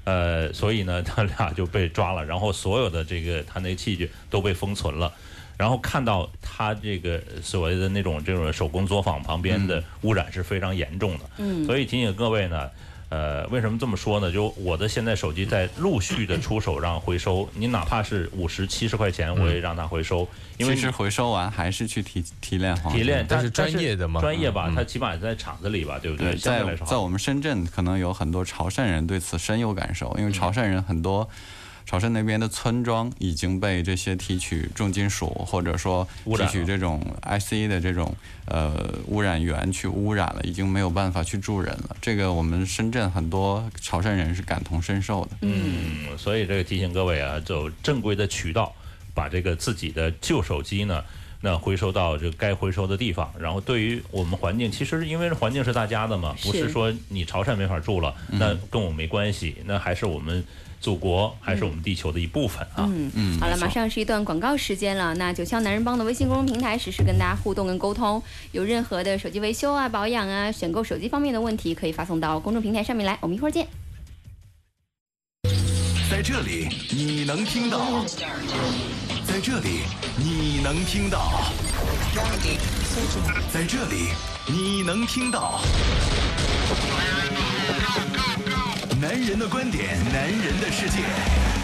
[0.04, 5.14] 呃，所以呢， 他俩就被抓了，然后所有的这个他那器具都被封存了。
[5.56, 11.64] 然后看到他这个所谓的那种这种手工作坊旁边的污染是非常严重的，嗯。
[11.66, 12.70] 所以提醒各位呢，
[13.14, 14.32] 呃，为什么这么说呢？
[14.32, 23.04] 就我的现在手机在陆续的出手让回收，你哪怕是五十、七十块钱，我也让他回收，因为其实回收完还是去提提炼黄金。
[23.04, 26.36] 提炼，但是专业的嘛专业吧，嗯它起码在厂子里吧，对不对？
[26.38, 31.30] 在对来说在我们深圳，可能有很多潮汕人对此深有感受，因为潮汕人很多。
[31.86, 38.16] 潮汕那边的村庄已经被这些提取重金属或者说提污染了取这种 IC 的这种
[38.46, 41.96] 呃污染源去污染了，已经没有办法去住人了。
[42.02, 45.32] 这个我们深圳很多潮汕人是感同身受的。
[45.42, 48.74] 嗯，所以这个提醒各位啊，走正规的渠道，
[49.14, 51.04] 把这个自己的旧手机呢，
[51.42, 53.32] 那回收到这个该回收的地方。
[53.38, 60.44] 然后对于我们环境，其实因为环境是大家的嘛，不是是说你潮汕没法住了，那跟我没关系，那还是我们
[60.84, 62.84] 祖国，还是我们地球的一部分啊。
[62.92, 65.16] 嗯嗯，好了，马上是一段广告时间了。
[65.16, 73.18] 那九霄男人帮的微信公众平台实时跟大家互动跟沟通，有任何的手机维修啊、保养啊、选购手机方面的问题，可以发送到公众平台上面来。
[73.22, 73.66] 我们一会儿见。
[76.12, 78.04] 在这里你能听到，
[79.26, 79.84] 在这里
[80.18, 81.50] 你能听到，
[83.54, 84.10] 在这里
[84.48, 85.62] 你能听到。
[89.04, 91.00] 男人的观点，男人的世界。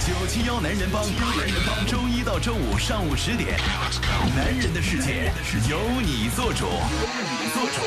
[0.06, 1.02] 九七幺男人帮，
[1.38, 3.58] 男人帮，周一到周五上午十点，
[4.36, 5.32] 男人的世界
[5.70, 6.74] 由你做主，由
[7.32, 7.82] 你做主。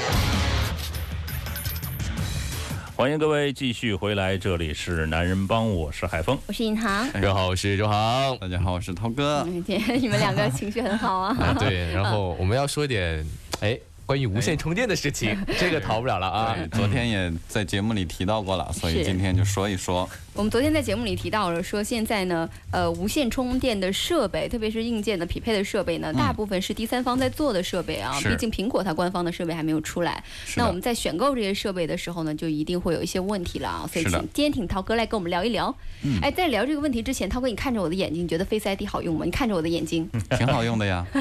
[2.96, 6.38] 欢迎各位继续回来，这里是男人帮，我是海峰。
[6.46, 8.34] 我是尹航，大家好，我是周航。
[8.38, 9.44] 大家好，我是涛哥。
[9.46, 11.36] 嗯，今天你们两个情绪很好啊。
[11.38, 13.22] 啊，对，然后我们要说一点，
[13.60, 16.56] 哎，关于无线充电的事情， 这个逃不了了啊。
[16.72, 20.08] 昨天也在节目里提到过了，所以今天就说一说。
[20.34, 28.18] 我们昨天在节目里提到了，说现在呢，呃，无线充电的设备，特别是硬件的匹配的设备呢，大部分是第三方在做的设备啊。
[28.18, 30.22] 是毕竟苹果它官方的设备还没有出来。
[30.46, 33.88] 是那我们在选购这些设备的时候呢，就一定会有一些问题了啊。
[33.92, 35.74] 所以是的请今天请涛哥来跟我们聊一聊。
[36.02, 39.24] 嗯哎，在聊这个问题之前，涛哥，你看着我的眼睛，你觉得 Face ID 好用吗？
[39.26, 41.06] 你看着我的眼睛，挺好用的呀。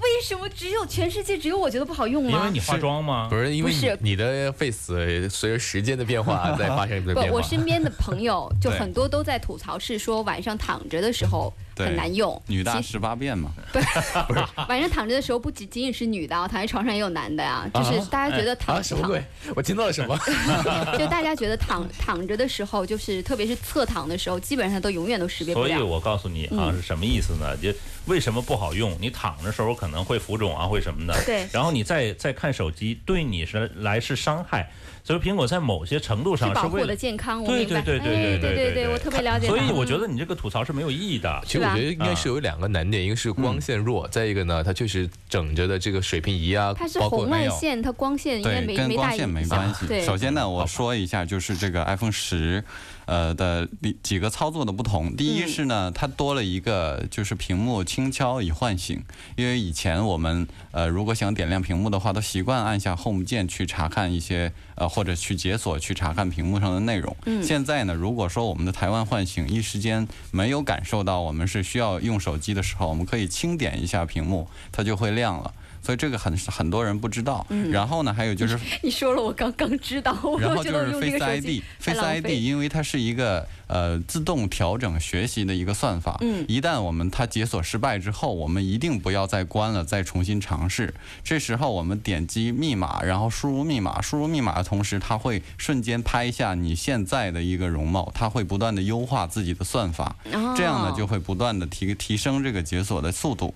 [0.00, 2.38] 为什么只有全世界只有我觉得不好用吗？
[2.38, 3.28] 因为你化妆吗？
[3.28, 7.42] 不是因为你你的 face 随着时间的变化在发生一个不，变化我。
[7.42, 12.40] 身边的朋友就很多都在吐槽，是说晚上躺着的时候对很难用。
[12.46, 13.52] 女大十八变嘛。
[14.68, 17.68] 晚上躺着的时候，不仅仅仅是女的啊，躺在床上也有男的啊。
[17.74, 19.22] 就是大家觉得躺、啊，什么鬼？
[19.54, 20.16] 我听到了什么？
[20.98, 25.82] 就大家觉得躺躺着的时候，就是特别是侧躺的时候，基本上都永远都识别不了所以。
[25.82, 27.56] 我告诉你啊，嗯是什么意思呢？
[27.56, 27.72] 就
[28.06, 28.96] 为什么不好用？
[29.00, 31.14] 你躺着时候可能会浮肿啊，会什么的。
[31.24, 34.70] 对然后你再再看手机，对你是来是伤害。
[35.06, 36.96] 所以苹果在某些程度上是为了。
[36.96, 37.64] 健康，我对。
[37.64, 39.46] 对对对哎对对对，我特别了解。
[39.46, 41.40] 所以我觉嗯得你这个吐槽是没有意义的。
[41.46, 49.86] 其实我觉得应该是有两个难点，一个是光线弱，再一个呢，它确实整着的这个水平仪啊，它是包括红外线，它光线应该对，没没大跟光线影响没关系。
[49.86, 52.64] 对，首先呢，我说一下，就是这个 iPhone 十，
[53.06, 55.16] 呃的几几个操作的不同。
[55.16, 59.02] 第一嗯是呢，它多了一个就是屏幕轻敲以唤醒，
[59.36, 67.16] 因为以前我们呃如果想点亮屏幕的话，都习惯按下 Home 键去查看一些呃或者去解锁去查看屏幕上的内容。
[67.24, 75.54] 嗯现在呢，如果说我们的台湾唤醒一时间没有感受到我们是需要用手机的时候，我们可以轻点一下屏幕，它就会亮了。
[75.86, 77.46] 所以这个很很多人不知道。
[77.48, 81.62] 嗯然后呢，还有就是 你说了，我刚刚知道，我然后就是 Face ID。
[81.78, 82.26] 太 Face ID。
[82.30, 90.92] 因为它是一个呃自动调整学习的一个算法，嗯一旦我们它解锁失败之后，我们一定不要再关了，再重新尝试。
[91.22, 100.16] 这时候我们点击密码，然后输入密码，输入密码的同时，它会瞬间拍下你现在的一个容貌，它会不断的优化自己的算法，
[100.56, 103.54] 这样呢哦就会不断的提提升这个解锁的速度，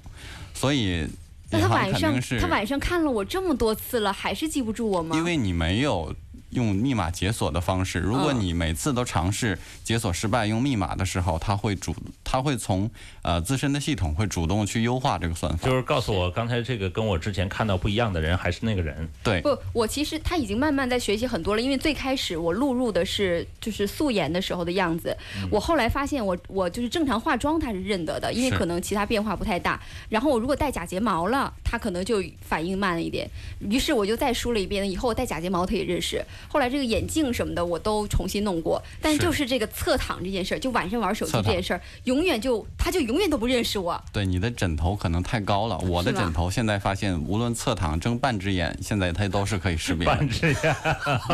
[0.55, 1.09] 所以。
[1.51, 5.17] 那他晚上他晚上看了我这么多次了，还是记不住我吗？
[5.17, 6.15] 因为你没有
[6.51, 7.99] 用密码解锁的方式。
[7.99, 12.91] 如果嗯你每次都尝试解锁失败用密码的时候，它会主它会从
[13.23, 15.69] 呃自身的系统会主动去优化这个算法。
[15.69, 19.09] 就是告诉我刚才这个跟我之前看到不一样的人还是那个人。
[19.23, 29.81] 对，不，我其实他已经慢慢在学习很多了，因为最开始我录入的是就是素颜的时候的样子，嗯我后来发现我我就是正常化妆他是认得的，因为可能其他变化不太大。
[30.09, 33.29] 然后我如果戴假睫毛了，他可能就反应慢了一点。
[33.61, 36.25] 于是我就再梳了一遍，以后我戴假睫毛他也认识。
[36.49, 44.01] 后来这个眼镜什么的我都重新弄过，但是就是这个侧躺这件事儿，就晚上玩手机这件事儿，永远就他就永远都不认识我。
[44.13, 45.79] 对，你的枕头可能太高了。
[45.79, 50.15] 我的枕头现在发现，无论侧躺睁半只眼，现在它都是可以识别的。
[50.15, 50.77] 半只眼，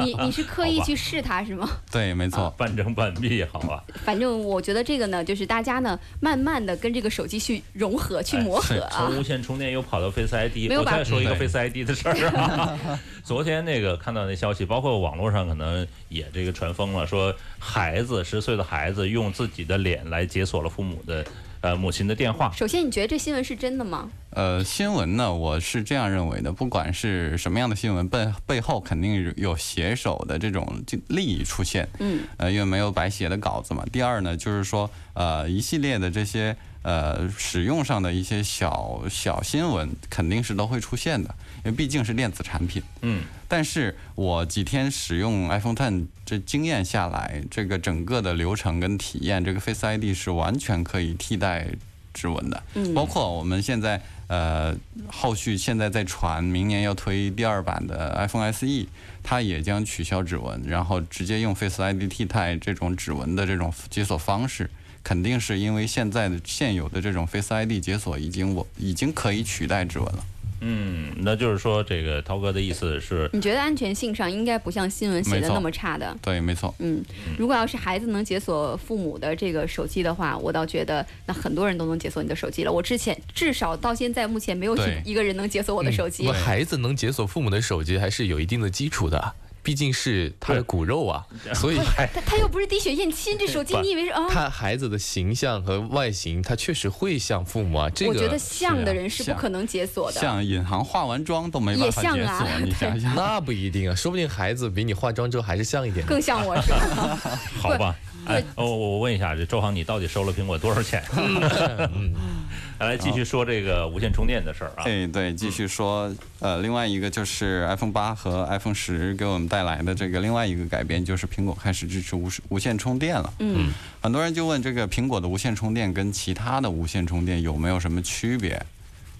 [0.03, 1.69] 你你是刻意去试它是吗？
[1.90, 2.51] 对，没错。
[2.57, 3.83] 半睁半闭，好吧？
[4.05, 9.19] 反正我觉得这个呢，就是大家呢，慢慢的跟这个手机去融合、去磨合啊从。
[9.19, 12.79] 无线充电又跑到 Face ID，没有把我再说一个 Face ID 的事儿啊。
[13.25, 21.24] 昨天那个看到那消息，包括网络上可能也这个传疯了，说孩子十岁的孩子用自己的脸来解锁了父母的
[21.61, 22.52] 呃母亲的电话。
[22.56, 24.11] 首先，你觉得这新闻是真的吗？
[24.30, 31.88] 呃，新闻呢，我是这样认为的，不管是什么样的新闻，背背后肯定有写手的这种就利益出现。
[31.98, 33.82] 嗯，呃，因为没有白写的稿子嘛。
[33.90, 41.35] 第二呢，就是说，呃，一系列的这些呃使用上的一些小小新闻，肯定是都会出现的，
[41.66, 42.81] 因为毕竟是电子产品。
[43.02, 51.66] 嗯，但是我几天使用 iPhone Ten 这经验下来，这个整个的流程跟体验，这个 Face ID 是完全可以替代
[52.14, 52.62] 指纹的。
[52.74, 54.72] 嗯包括我们现在呃
[55.09, 58.87] 后续现在在传，明年要推第二版的 iPhone SE，
[59.24, 64.70] 它也将取消指纹，然后直接用 Face ID 替代这种指纹的这种解锁方式。
[65.02, 70.24] 肯定是因为现在的现有的这种 Face ID 解锁已经我已经可以取代指纹了。
[70.61, 76.16] 嗯，那就是说，这个涛哥的意思是，你觉得安全性上应该不像新闻写的那么差的？
[76.23, 76.75] 对，没错。
[76.79, 77.03] 嗯，
[77.38, 82.73] 如果要是孩子能解锁父母的这个手机的话，我倒觉得那很多人都能解锁你的手机了。
[82.73, 86.33] 我之前至少到现在目前没有一个人能解锁我的手机我。
[86.33, 89.35] 孩子能解锁父母的手机还是有一定的基础的，
[89.66, 94.24] 毕竟是他的骨肉啊，所以 他他又不是滴血验亲，这手机你以为是啊？
[94.31, 97.90] 他孩子的形象和外形，他确实会像父母啊。
[97.90, 100.20] 这个我觉得像的人是不可能解锁的。
[100.20, 103.12] 像隐含化完妆都没办法解锁，你想想。
[103.16, 106.07] 那不一定啊，说不定孩子比你化妆之后还是像一点。
[106.07, 107.18] 更像我是吧？
[107.61, 107.96] 好吧？
[108.27, 111.03] 哎，我我我问一下，这周航，你到底收了苹果多少钱？
[112.79, 114.85] 来继续说这个无线充电的事儿啊。
[114.85, 123.33] 哎，对，继续说，呃，另外一个就是 iPhone 八和 iPhone 十给我们带来的这个另外一个改变，就是苹果开始支持无无线充电了。
[123.39, 128.61] 嗯，很多人就问这个苹果的无线充电跟其他的无线充电有没有什么区别？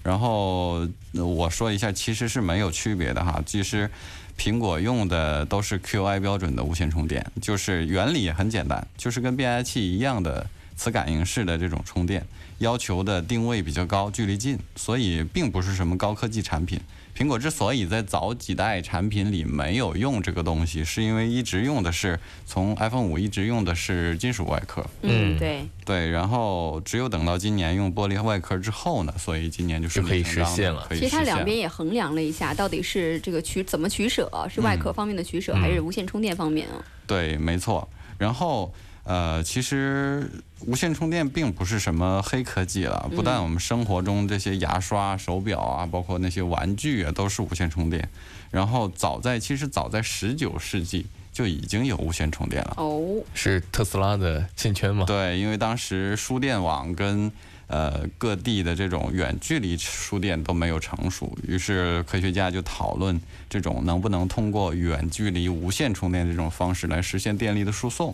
[0.03, 3.41] 然后呃我说一下，其实是没有区别的哈。
[3.45, 3.89] 其实
[4.37, 12.25] 苹果用的都是 QI 标准的无线充电，就是原理也很简单，就是跟变压器一样的磁感应式的这种充电，
[12.59, 16.79] 要求的定位比较高，距离近，所以并不是什么高科技产品。
[17.17, 30.87] 苹果之所以在早几代产品里没有用这个东西，是因为一直用的是从 iPhone 五一直用的是金属外壳，嗯，嗯对，对，然后只有等到今年用玻璃外壳之后呢，所以今年就顺理就可以实现了。
[30.91, 36.85] 其实它两边也衡量了一下，到底是这个取怎么取舍，是外壳方面的取舍，还是无线充电方面啊？
[37.07, 37.89] 对，没错。
[38.19, 38.71] 然后
[39.07, 40.29] 呃，其实
[40.65, 48.09] 无线充电并不是什么黑科技了，不但我们生活中这些牙刷、手表啊，包括那些玩具啊，都是无线充电。
[48.51, 52.73] 然后早在其实早在十九世纪就已经有无线充电了。
[52.75, 55.05] 哦，是特斯拉的线圈吗？
[55.05, 57.31] 对，因为当时输电网跟
[57.67, 63.17] 呃各地的这种远距离输电都没有成熟，于是科学家就讨论
[63.49, 68.13] 这种能不能通过远距离无线充电这种方式来实现电力的输送。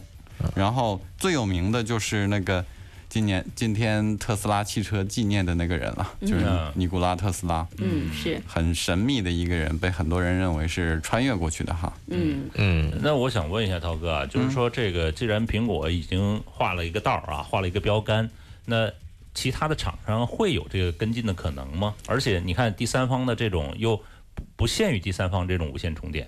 [0.56, 2.65] 然后最有名的就是那个
[3.10, 11.93] 今年今天特斯拉汽车纪念的那个人了，就是嗯尼古拉特斯拉，嗯，是，很神秘的一个人，被很多人认为是穿越过去的哈。
[12.08, 18.30] 嗯，嗯，那我想问一下涛哥啊，就是说这个既然苹果已经画了一个道儿啊，画了一个标杆，
[18.65, 18.91] 那
[19.36, 21.93] 其他的厂商会有这个跟进的可能吗？
[22.08, 23.96] 而且你看第三方的这种又
[24.34, 26.28] 不不限于第三方这种无线充电，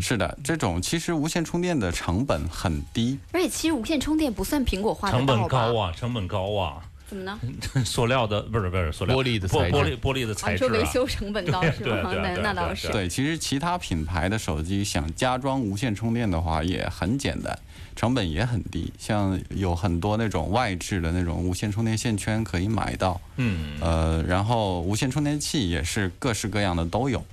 [0.00, 5.26] 是的，这种其实无线充电的成本很低，而且其实无线充电不算苹果化的成？
[5.26, 7.38] 本高啊，成本高啊，怎么呢？
[7.84, 12.12] 塑料的不是不是塑料玻璃的玻材质玻璃玻璃的啊，材质啊，你说维修成本高是吗？
[12.14, 12.88] 那那倒是。
[12.88, 17.56] 对，其实其他品牌的手机想加装无线充电的话也很简单，
[17.94, 18.92] 成本也很低。
[18.98, 27.24] 像有很多那种外置的那种无线充电线圈可以买到，嗯，呃，然后无线充电器也是各式各样的都有。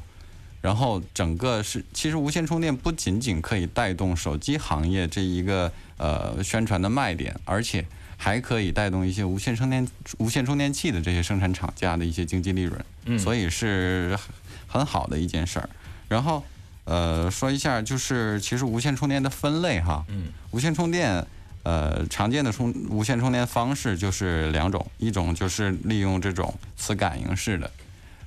[0.63, 9.85] 然后整个是，其实无线充电不仅仅可以带动手机行业这一个呃宣传的卖点，而且还可以带动一些无线充电
[10.19, 14.17] 无线充电器的这些生产厂家的一些经济利润，嗯所以是
[14.65, 15.69] 很好的一件事儿。
[16.07, 16.41] 然后
[16.85, 21.27] 呃说一下，就是其实无线充电的分类哈，嗯，无线充电。
[21.65, 27.71] 呃，常见的充无线充电方式就是两种，一种就是利用这种磁感应式的，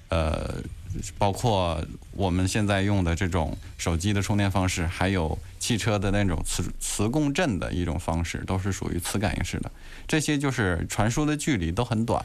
[0.09, 0.55] 呃，
[1.19, 1.83] 包括
[2.13, 9.71] 我们现在用的这种手机的充电方式，还有汽车的那种磁磁共振的一种方式，都是属于磁感应式的。
[10.07, 12.25] 这些就是传输的距离都很短，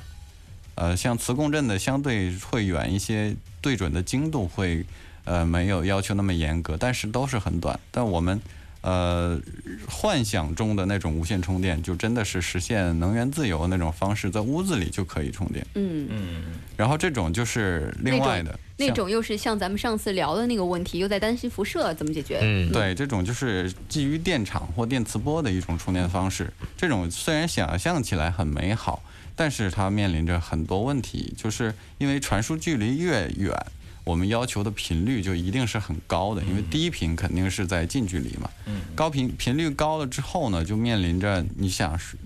[0.76, 4.86] 呃，像磁共振的相对会远一些，对准的精度会
[5.24, 7.80] 呃没有要求那么严格，但是都是很短。
[7.89, 8.39] 但我们
[8.82, 9.39] 呃
[9.88, 15.65] 幻想中的那种无线充电，就真的是实现能源自由那种方式，在屋子里就可以充电。
[15.76, 16.43] 嗯，嗯，
[16.82, 22.39] 然后这种就是另外的那种又是像咱们上次聊的那个问题，又在担心辐射，怎么解决？
[22.41, 26.51] 嗯，对，这种就是基于电场或电磁波的一种充电方式。
[26.75, 29.03] 这种虽然想象起来很美好，
[29.36, 33.55] 但是它面临着很多问题，就是因为传输距离越远，
[34.03, 38.49] 我们要求的频率就一定是很高的，因为低频肯定是在近距离嘛。
[38.95, 42.17] 高频频率高了之后呢，就面临着你想是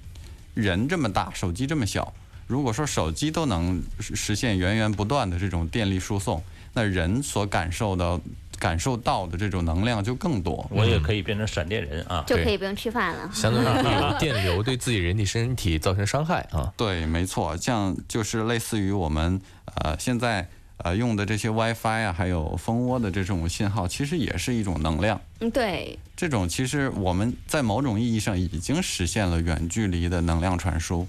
[0.53, 2.14] 人这么大，手机这么小。
[2.48, 6.43] 如果说手机都能实实现源源不断的这种电力输送，
[6.74, 8.20] 那人所感受到
[8.60, 10.66] 感受到的这种能量就更多。
[10.70, 12.24] 我也可以变成闪电人啊。
[12.28, 13.30] 就可以不用吃饭了。
[13.34, 16.72] 相当于会有电流对自己人体身体造成伤害啊。
[16.78, 19.41] 对，没错，像就是类似于我们
[19.82, 25.20] 呃现在呃用的这些 WiFi 啊，还有蜂窝的这种信号，其实也是一种能量。
[25.39, 31.08] 嗯，对，这种其实我们在某种意义上已经实现了远距离的能量传输，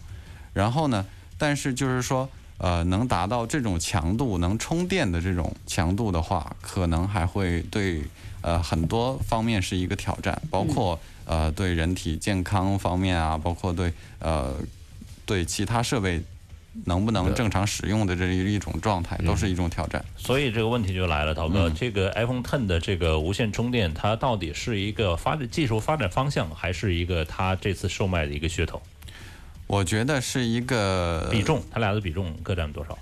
[0.53, 1.05] 然后呢，
[1.39, 2.29] 但是就是说，
[2.59, 8.03] 呃，能达到这种强度，能充电的这种强度的话，可能还会对
[8.41, 14.55] 呃很多方面是一个挑战，包括呃对人体健康方面啊，包括对呃
[15.27, 16.23] 对其他设备
[16.85, 20.05] 能不能正常使用的这一一种状态，都是一种挑战。
[20.17, 28.81] 所以这个问题就来了，涛哥，嗯这个 iPhone Ten 的这个无线充电，它到底是一个发展技术发展方向，还是一个它这次售卖的一个噱头？
[29.67, 32.97] 我觉得是一个比重，它俩的比重各占多少？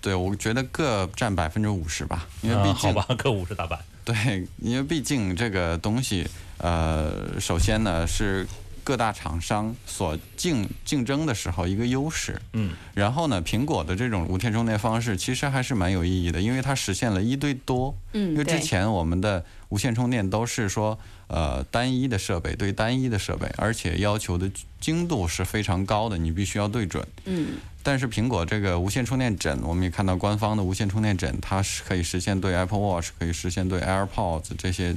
[0.00, 3.78] 对，我觉得各占百分之五十吧，因为毕啊，竟、好吧，各五十大板。
[4.02, 8.46] 对，因为毕竟这个东西，呃，首先呢是
[8.82, 17.94] 各大厂商所竞竞争的时候一个优势，嗯，然后呢，苹果的这种无线充电方式其实还是蛮有意义的，因为它实现了一对多。
[18.14, 20.98] 嗯，因为之，前我们的无线充电都是说，
[21.32, 24.50] 呃，单一的设备对单一的设备，而且要求的
[24.80, 27.06] 精度是非常高的，你必须要对准。
[27.24, 34.96] 嗯，但是苹果这个无线充电枕，我们也看到官方的无线充电枕，它是可以实现对 Apple Watch，可以实现对 AirPods 这些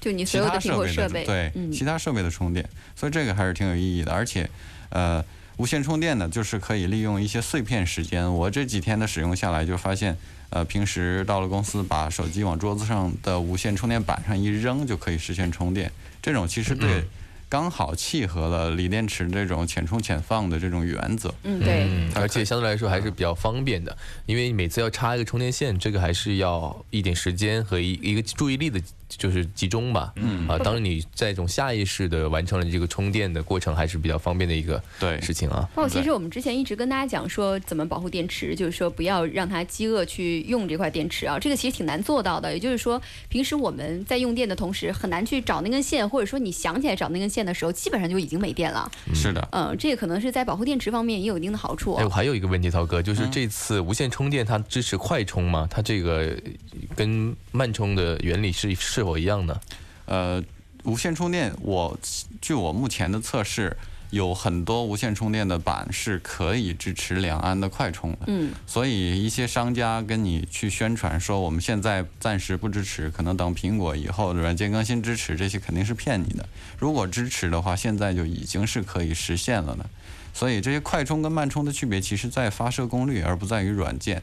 [0.00, 4.10] 就你其所有的苹果设备，对、嗯，其他设备的充电，所以这个还是挺有意义的。
[4.10, 4.50] 而且，
[4.88, 5.24] 呃，
[5.56, 8.32] 无线充电呢，就是可以利用一些碎片时间。
[8.32, 10.16] 我这几天的使用下来，就发现，
[10.50, 15.90] 呃，平时到了公司，把手机往桌子上的无线充电板上一扔，就可以实现充电。
[16.22, 17.04] 这种其实对。
[17.48, 21.32] 刚好契合了锂电池这种浅充浅放的这种原则。
[21.44, 23.96] 嗯，对，而且相对来说还是比较方便的，
[24.26, 30.12] 因为每次要插一个充电线，这个还是要一点时间和一一个注意力的，就是集中吧。
[30.16, 35.68] 嗯啊，当然你在一种下意识的完成了这个充电的过程，还是比较方便的一个对事情啊。
[35.74, 42.52] 包括其实我们之前一直跟大家讲说怎么保护电池，就是说不要让它饥饿去用这块电池啊，这个其实挺难做到的。
[42.52, 48.90] 也就是说，平时我们在用电的同时，很难去找那根线，或者说你想起来找那根线的时候，基本上就已经没电了。
[49.14, 52.14] 是的，嗯，这个可能是在保护电池方面也有一定的好处哎，我啊。
[52.14, 55.68] 还有一个问题，涛哥，就是这次无线充电它支持快充吗？
[55.70, 56.36] 它这个
[56.94, 59.60] 跟慢充的原理是是否一样呢？
[60.06, 60.42] 呃，
[60.84, 61.98] 无线充电，我
[62.40, 63.76] 据我目前的测试，
[64.08, 68.20] 有很多无线充电的板是可以支持两安的快充的。
[68.28, 76.48] 嗯，所以一些商家跟你去宣传说我们现在暂时不支持，可能等苹果以后软件更新支持，这些肯定是骗你的。
[76.78, 79.84] 如果支持的话，现在就已经是可以实现了的。
[80.32, 84.22] 所以这些快充跟慢充的区别，其实在发射功率，而不在于软件。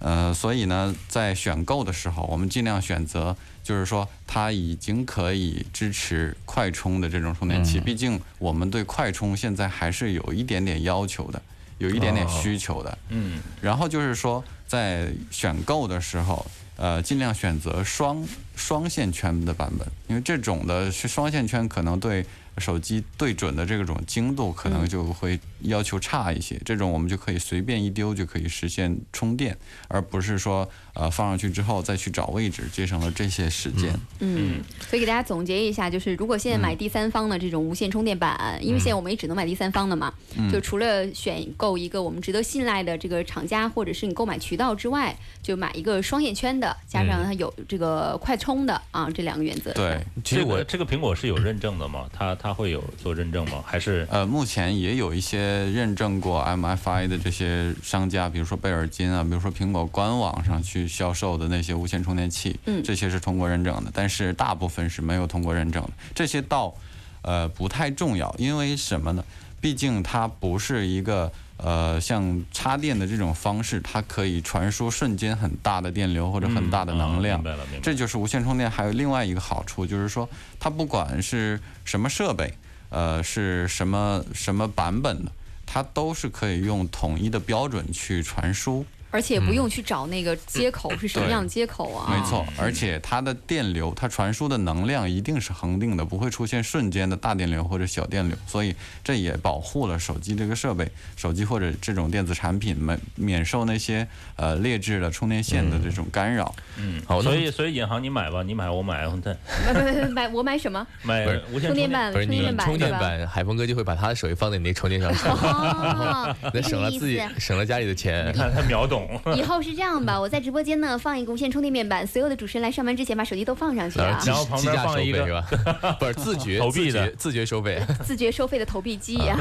[0.00, 3.34] 呃，所以呢，在选购的时候，我们尽量选择，
[3.64, 7.80] 就是说它已经可以支持快充的这种充电器。
[7.80, 11.42] 毕竟我们对快充现在还是有一点点要求的，
[11.78, 12.98] 有一点点需求的。
[13.08, 16.46] 嗯，然后就是说，在选购的时候，
[16.76, 18.22] 呃，尽量选择双
[18.54, 22.24] 双线圈的版本，因为这种的是双线圈可能对
[22.58, 26.60] 手机对准的这种精度可能就会要求差一些。
[26.64, 29.56] 这种我们就可以随便一丢就可以实现充电，
[29.88, 33.98] 而不是说呃放上去之后再去找位置，节省了这些时间。
[34.20, 40.12] 嗯，所以给大家总结一下，就是如果现在买第三方的这种无线充电板，因为现在我们也只能买第三方的嘛，
[40.52, 49.72] 就除了选购一个我们值得信赖的这个厂家或者是你购买渠道之外，就买一个双线圈的，加上它有这个快充的啊，这两个原则。
[49.72, 52.08] 对，其实我这个苹果是有认证的嘛？
[52.12, 53.64] 它它会有做认证吗？
[53.64, 65.90] 还是呃，目前也有一些认证过 MFI 的这些商家，比如说贝尔金啊，比如说苹果官网上去销售的那些无线充电器，嗯这些是通过认证的，但是大部分是没有通过认证的。
[66.14, 66.74] 这些倒
[67.22, 69.24] 呃不太重要，因为什么呢？
[69.62, 77.40] 毕竟它不是一个呃像插电的这种方式，它可以传输瞬间很大的电流或者很大的能量。
[77.40, 77.80] 嗯明白了，明白了。
[77.82, 80.28] 这就是无线充电还有另外一个好处，就是说
[80.58, 82.52] 它不管是什么设备，
[82.90, 85.32] 呃，是什么什么版本的，
[85.64, 88.84] 它都是可以用统一的标准去传输。
[89.14, 92.10] 而且不用去找那个接口是什么样的接口啊。
[92.10, 104.04] 没错，而且它的电流，它传输的能量一定是恒定的，不会出现瞬间的大电流或者小电流，所以这也保护了手机这个设备，手机或者这种电子产品免免受那些
[104.34, 106.52] 呃劣质的充电线的这种干扰。
[106.76, 109.36] 嗯，好那所以所以银行你买吧，你买我买，买
[109.72, 110.84] 买买买，我买什么？
[111.04, 112.90] 买无线充电板，不是你充电板充电？
[112.90, 118.26] 板，海峰哥就会把他的手机放在你那充电上充，哦， 那省了自己省了家里的钱。
[118.26, 119.03] 你看他秒懂。
[119.24, 125.96] 思以后是这样吧，我在直播间呢放一个无线充电面板，所有的主持人来上班之前把手机都放上去啊然后，旁边放一个费是吧？
[126.00, 127.80] 不是自觉投币的自觉自觉收费。
[128.04, 129.36] 自觉收费的投币机呀。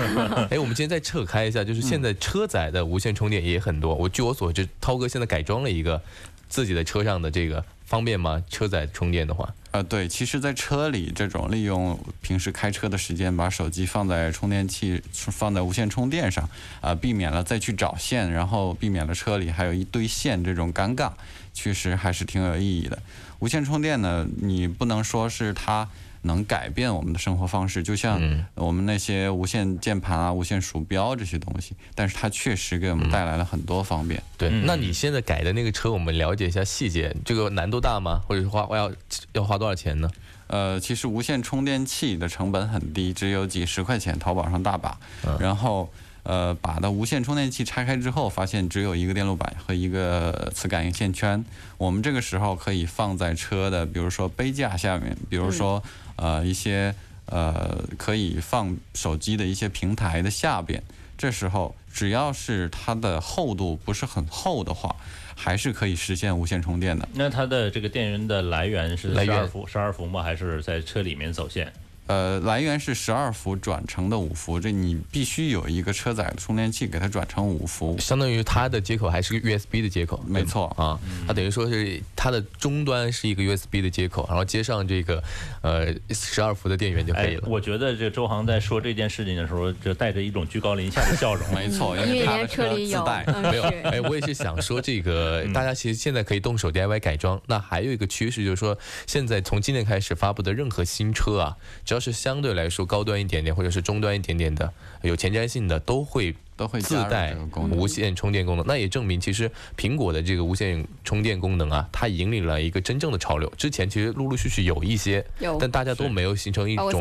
[0.49, 3.93] 哎，我们今天再撤开一下，就是现在车载的无线充电也很多。
[3.95, 6.01] 我据我所知，涛哥现在改装了一个
[6.47, 8.43] 自己的车上的这个，方便吗？
[8.49, 16.47] 车载充电的话，呃，对，其实，在车里这种利用平时开车的时间，把手机放在充电器，放在无线充电上，
[16.79, 21.11] 啊、避免了再去找线，然后避免了车里还有一堆线这种尴尬，
[21.55, 23.01] 确实还是挺有意义的。
[23.39, 25.89] 无线充电呢，你不能说是它
[26.23, 34.21] 能改变我们的生活方式，就像嗯我们那些无线键盘啊、无线鼠标这些东西，但是它确实给我们带来了很多方便。
[34.37, 34.49] 对。
[34.49, 38.21] 嗯那你现在改的那个车，我们了解一下细节，这个难度大吗？
[38.27, 38.91] 或者是花要
[39.33, 40.09] 要花多少钱呢？
[40.47, 44.97] 呃，其实无线充电器的成本很低，只有几十块钱，淘宝上大把。
[45.39, 45.89] 然后
[46.23, 51.43] 呃，把的无线充电器拆开之后，发现只有一个电路板和一个磁感应线圈。
[51.77, 55.81] 我们这个时候可以放在车的，比如说杯架下面，比如说、
[56.15, 56.93] 呃一些
[57.25, 60.81] 呃可以放手机的一些平台的下边。
[61.17, 64.95] 这时候只要是它的厚度不是很厚的话，
[65.35, 67.07] 还是可以实现无线充电的。
[67.13, 70.21] 那它的这个电源的来源是来源十二伏，十二伏吗？
[70.21, 71.71] 还是在车里面走线？
[72.07, 77.97] 呃，来源是十二伏转成的五伏，这你必须有一个车载的充电器给它转成五伏。
[77.99, 85.23] 相当于它的接口还是个 USB 的接口，没错啊，它等于说是它的终端是一个 USB 的接口，然后接上这个
[85.61, 87.43] 呃十二伏的电源就可以哎了，。
[87.47, 91.47] 我觉得这周航在说这件事情的时候，就带着一种居高临下的笑容。
[91.53, 93.23] 没错，因为人家为它的车，自带。
[93.27, 97.41] 嗯没有，哎，我也是想说这个，大家其实现在可以动手 DIY 改装。
[97.47, 101.57] 那还有一个趋势就是说，现在从今年开始发布的任何新车啊，
[101.93, 104.73] 只要是相对来说高端一点点，或者是中端一点点的，
[105.03, 107.35] 有前瞻性的，都会都会自带。
[107.71, 108.65] 无线充电功能。
[108.67, 113.51] 那也证明，其实苹果的这个无线充电功能啊，它引领了一个真正的潮流。
[113.57, 116.91] 之前其实陆陆续续有一些，有但大家都没有形成一种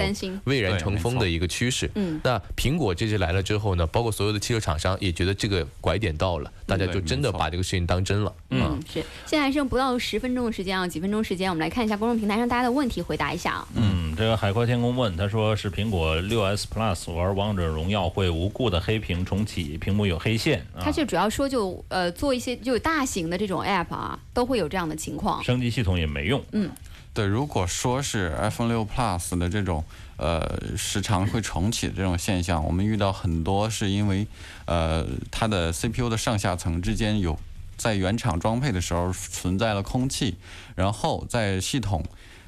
[0.45, 1.91] 蔚然成风的一个趋势。
[1.95, 8.33] 嗯那苹果这次来了之后呢，包括所有的汽车厂商也觉得这个拐点到了，大家就真的把这个事情当真了。
[8.51, 9.05] 嗯，是。
[9.27, 13.69] 现在还剩不到十分钟的时间啊，几分钟时间，我们来看一下公众平台上大家的问题，回答一下啊。
[13.75, 25.43] 嗯，这个海阔天空问，他说是苹果六 S Plus 玩王者荣耀会无故的黑屏重启，屏幕有黑线啊它，就主要说就呃做一些就大型的这种 app 啊，都会有这样的情况。
[25.45, 26.43] 升级系统也没用。
[26.53, 26.71] 嗯
[27.15, 29.85] 对，如果说是 iPhone 六 Plus 的这种
[30.17, 34.27] 呃时常会重启的这种现象，我们遇到很多是因为
[34.65, 37.39] 呃它的 CPU 的上下层之间有
[37.77, 40.37] 在原厂装配的时候存在了空气，
[40.75, 42.03] 然后在系统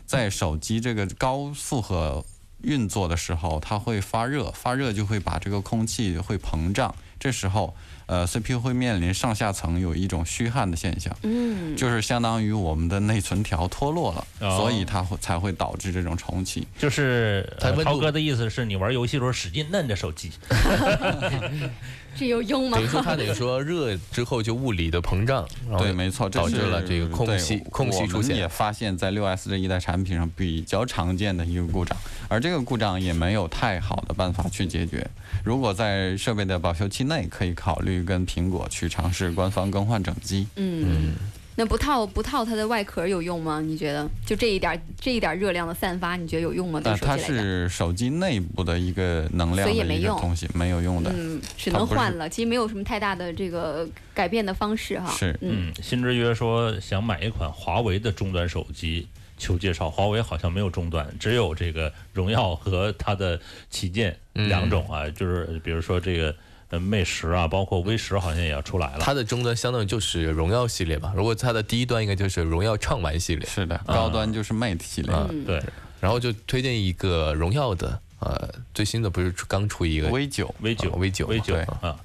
[0.06, 2.24] 在手机这个高负荷
[2.64, 16.66] 运作的时候，它会发热，发热就会把这个空气会膨胀，这时候呃 CPU 会面临上下层有一种虚焊的现象，嗯，就是相当于我们的内存条脱落了，哦所以它会才会导致这种重启。
[16.78, 20.30] 就是呃它温度涛哥的意思是你玩游戏的时候使劲摁着手机
[22.16, 22.88] 这有用吗等于？
[22.88, 25.44] 说它等于说热之后就物理的膨胀，
[25.78, 31.98] 对，没错，这导致是了这个空对隙空隙出现我们也发现，在六 S 这一代产品上比较常见的一个故障，
[32.28, 35.04] 而这个故障也没有太好的办法去解决。
[35.42, 40.46] 如果在设备的保修期内，可以考虑跟苹果去尝试官方更换整机。
[40.56, 41.12] 嗯，
[41.56, 43.60] 那不套不套它的外壳有用吗？
[43.60, 44.10] 你觉得？
[44.26, 46.80] 就这一点这一点热量的散发，你觉得有用吗？
[46.80, 47.44] 对但它手机来讲？
[47.44, 51.12] 是手机内部的一个能量的所以也没用一个东西，没有用的。
[51.14, 52.28] 嗯，只能换了。
[52.28, 55.12] 其实没有什么太大的这个改变的方式哈。
[55.12, 59.06] 是嗯，嗯，新之约说想买一款华为的终端手机，
[59.38, 59.88] 求介绍。
[59.88, 63.38] 华为好像没有终端，只有这个荣耀和它的
[63.70, 66.34] 旗舰嗯两种啊，就是比如说这个
[66.74, 68.98] 呃 Mate 十啊，包括 V 十好像也要出来了。
[69.00, 71.12] 它的终端相当于就是荣耀系列吧。
[71.16, 75.14] 如果它的第一端应该就是荣耀畅玩系列，是的，高端就是 Mate 系列。
[75.14, 75.62] 啊嗯对
[76.00, 81.96] 然后就推荐一个荣耀的，呃，最新的不是出刚出一个 V 九 V 九啊 V 九 V 九对啊。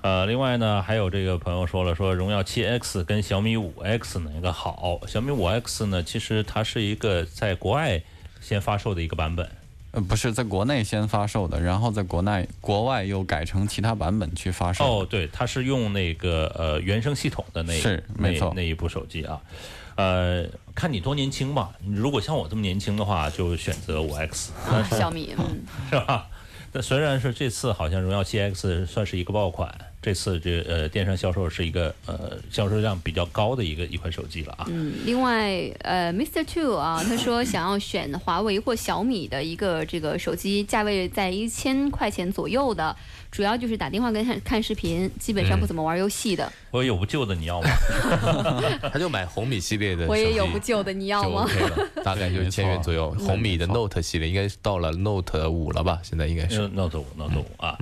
[0.00, 5.00] 呃，另外呢，还有这个朋友说了，说荣耀七 X 跟小米五 X 哪个好？
[5.06, 8.02] 小米五 X 呢，其实它是一个在国外
[8.40, 9.46] 先发售的一个版本，
[9.94, 14.84] 呃，不是在国内先发售的，然后在国内国外又改成其他版本去发售。
[14.84, 19.40] 哦，对，它是用那个呃原生系统的那是那没错那一部手机啊，
[19.94, 21.70] 呃，看你多年轻吧。
[21.86, 26.26] 如果像我这么年轻的话，就选择五 X，啊，小米，嗯， 是吧？
[26.72, 29.72] 那虽然是这次好像荣耀七 X 算是一个爆款，
[30.04, 34.66] 这次这呃电商销售是一个呃销售量比较高的一个一款手机了啊。
[34.68, 35.50] 嗯，另外，
[35.80, 36.44] 呃，Mr.
[36.44, 42.94] Two 啊，他说想要选华为或小米的一个这个手机，价位在一千块钱左右的，
[43.30, 46.52] 主要就是打电话跟看看视频，基本上不怎么玩游戏的。
[46.70, 47.70] 我有不旧的，你要吗？
[48.92, 53.10] 他就买红米系列的，我也有不旧的，你要吗？OK，大概就是千元左右。
[53.20, 55.98] 红米的 Note 系列应该是到了 Note 五了吧？
[56.02, 56.68] 现在应该是。
[56.68, 57.78] Note 五，Note 五啊，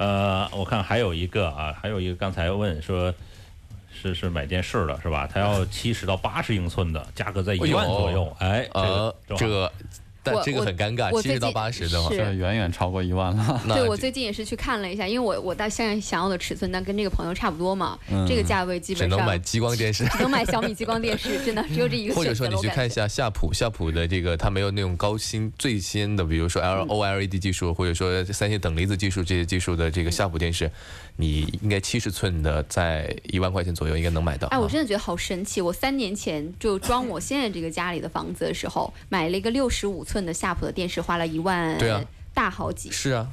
[0.00, 3.12] 呃，我看还有一个啊，还有一个刚才问说。
[3.92, 5.28] 是是买电视的是吧？
[5.30, 8.34] 它要七十到八十英寸的，价格在一万左右。
[8.38, 9.72] 哎，呃，这个这个，
[10.22, 13.62] 但这个很尴尬，七十到八十的话，是这远远超过一万了。
[13.74, 20.04] 对我最近也是去看了一下，因为我我到现在想要的尺寸，但跟这个朋友差不多嘛，嗯这个价位基本上只能买激光电视。
[20.08, 22.50] 只能买小米激光电视，真的只有这一个或者选择了。
[22.50, 30.70] 说你去看一下夏普，夏普的这个它没有那种高新最新的，比如说 L OLED 技术，或者说三星等离子技术这些技术的这个夏普电视，
[31.16, 34.48] 你应该七十寸的在一万块钱左右应该能买到。
[34.48, 35.60] 哎，我啊真的觉得好神奇！
[35.60, 42.02] 我三年前就装我现在这个家里的房子的时候，买了一个六十五寸的夏普的电视，花了一万对啊
[42.34, 42.90] 大好几。
[42.90, 43.28] 是啊，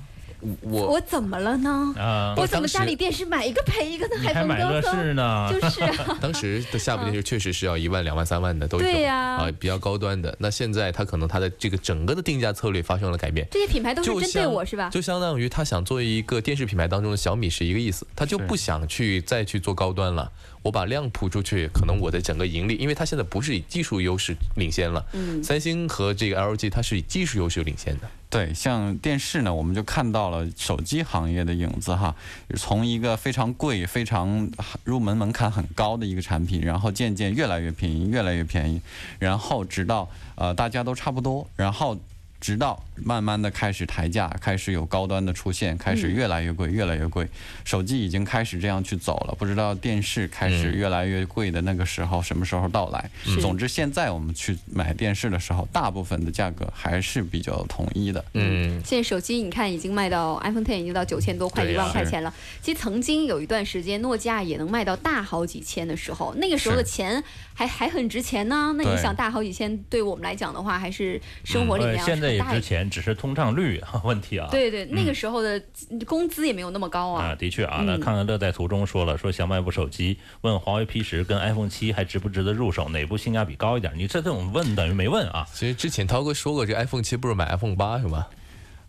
[0.61, 1.93] 我我怎么了呢？
[1.97, 4.15] 啊，我怎么家里电视买一个赔一个呢？
[4.21, 5.01] 还缝买乐得慌。
[5.01, 5.49] 视呢？
[5.51, 10.35] 就是啊， 当时的夏普电视确实是要一万、两万、三万的都有，对呀啊，比较高端的。
[10.39, 13.47] 那现在它可能它的这个整个的定价策略发生了改变。
[13.49, 14.89] 这些品牌都是针对我是吧？
[14.91, 20.31] 就相当于他想做一个电视品牌当中的小米是一个意思，他就不想去再去做高端了。
[20.61, 25.05] 我把量铺出去，可能我的整个盈利，因为它现在不是以技术优势领先了。
[25.13, 28.09] 嗯三星和这个 LG 它是以技术优势领先的。
[28.29, 32.13] 对，像电视呢，我们就看到了手机行业的影子哈，
[32.57, 34.49] 从一个非常贵、非常
[34.83, 38.81] 入门门槛很高的一个产品，然后渐渐越来越便宜，越来越便宜，
[39.19, 41.97] 然后直到呃大家都差不多，然后。
[42.39, 47.27] 直到慢慢的开始抬价，开始有高端的出现，开始越来越贵，越来越贵。
[47.65, 53.09] 手机已经开始这样去走了，不知道电视开始越来越贵的那个时候什么时候到来。
[53.41, 58.23] 总之，现在我们去买电视的时候，大部分的价格还是比较统一的。
[58.33, 62.33] 嗯，现在手机你看已经卖到 iPhone Ten 已经到九千多，块一万块钱了。
[62.61, 67.23] 其实曾经有一段时间，诺基亚也能卖到大好几千的时候，那个时候的钱
[67.53, 68.73] 还还很值钱呢。
[68.77, 74.47] 那你想，大好几千对我们来讲的话，还是生活里面在也大值钱，只是通胀率 问题啊。
[74.51, 75.61] 对对，那个时候的
[76.05, 77.35] 工资也没有那么高啊，啊。
[77.35, 83.93] 的确啊，嗯那看看乐在途中说了，说想买部手机，问华为 P 十跟 iPhone 七还值不值得入手，哪部性价比高一点？
[83.95, 85.45] 你这种问等于没问啊。
[85.53, 88.27] 其实之前涛哥说过，这 iPhone 七不如买 iPhone 八是吧？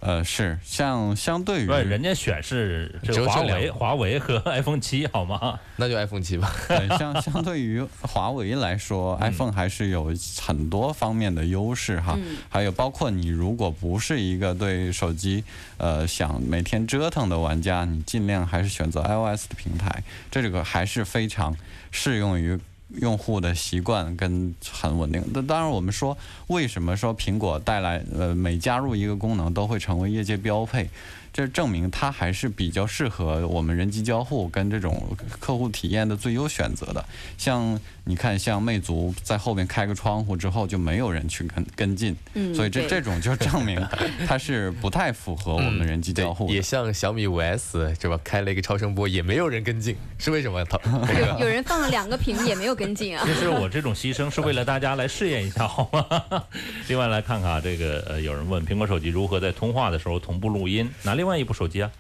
[0.01, 5.59] 呃，是像相对于人家选是这华为、华为和 iPhone 七，好吗？
[5.77, 6.55] 那就 iPhone 七吧。
[6.69, 12.15] 对，像相对于华为来说，iPhone 还是有很多方面的优势哈。
[12.17, 15.43] 嗯还有包括你如果不是一个对手机
[15.77, 21.57] 呃想每天折腾的玩家，你尽量还是选择 iOS 的平台，这个还是非常
[21.91, 22.59] 适用于
[22.97, 25.23] 用户的习惯跟很稳定。
[25.33, 26.17] 那当然，我们说
[26.49, 30.89] 为什么说苹果带来呃每加入一个功能都会成为业界标配？
[31.31, 37.05] 这证明它还是比较适合我们人机交互跟这种客户体验的最优选择的。
[37.37, 37.79] 像
[38.09, 43.79] 你看，像魅族在后面开个窗户之后，就没有人去跟跟进，嗯所以这这种就证明
[44.27, 46.55] 它是不太符合我们人机交互的。
[46.55, 48.19] 也像小米五 S 是吧？
[48.25, 50.65] 开了一个超声波，也没有人跟进，是为什么？
[50.65, 53.23] 它有有人放了两个屏也没有跟进啊。
[53.29, 56.45] 其实我这种牺牲是为了大家来试验一下，好吗？
[56.89, 60.89] 另外来看看啊，这个呃，有人问苹果手机如何在通话的时候同步录音？
[61.03, 61.91] 拿另外一部手机啊，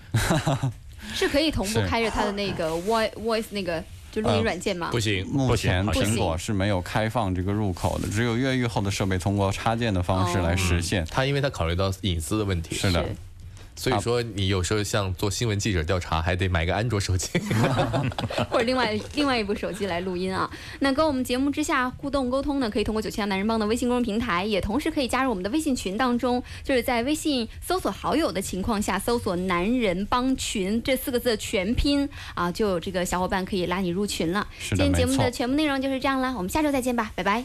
[1.12, 4.88] 是可以同步开着它的那个 voice voice 那个就录音呃软件吗？
[4.90, 11.06] 不行，目前苹果是没有开放这个入口的，只有越狱后的设备通过插件的方式来实现。
[11.10, 13.04] 它因为它考虑到隐私的问题，是的，
[13.78, 17.30] 所以说你有时候像做新闻记者调查，还得买个安卓手机。
[18.50, 20.50] 或者另外另外一部手机来录音啊。
[20.80, 34.46] 那跟我们节目之下互动沟通呢，可以通过九七幺男人帮的微信公众平台，也同时可以加入我们的微信群当中，就是在微信搜索好友的情况下，搜索“男人帮群”这四个字的全拼啊，就有这个小伙伴可以拉你入群了。
[34.58, 35.30] 是，没错今天节目的。
[35.30, 37.44] 全部内容就是这样了，我们下周再见吧，拜拜。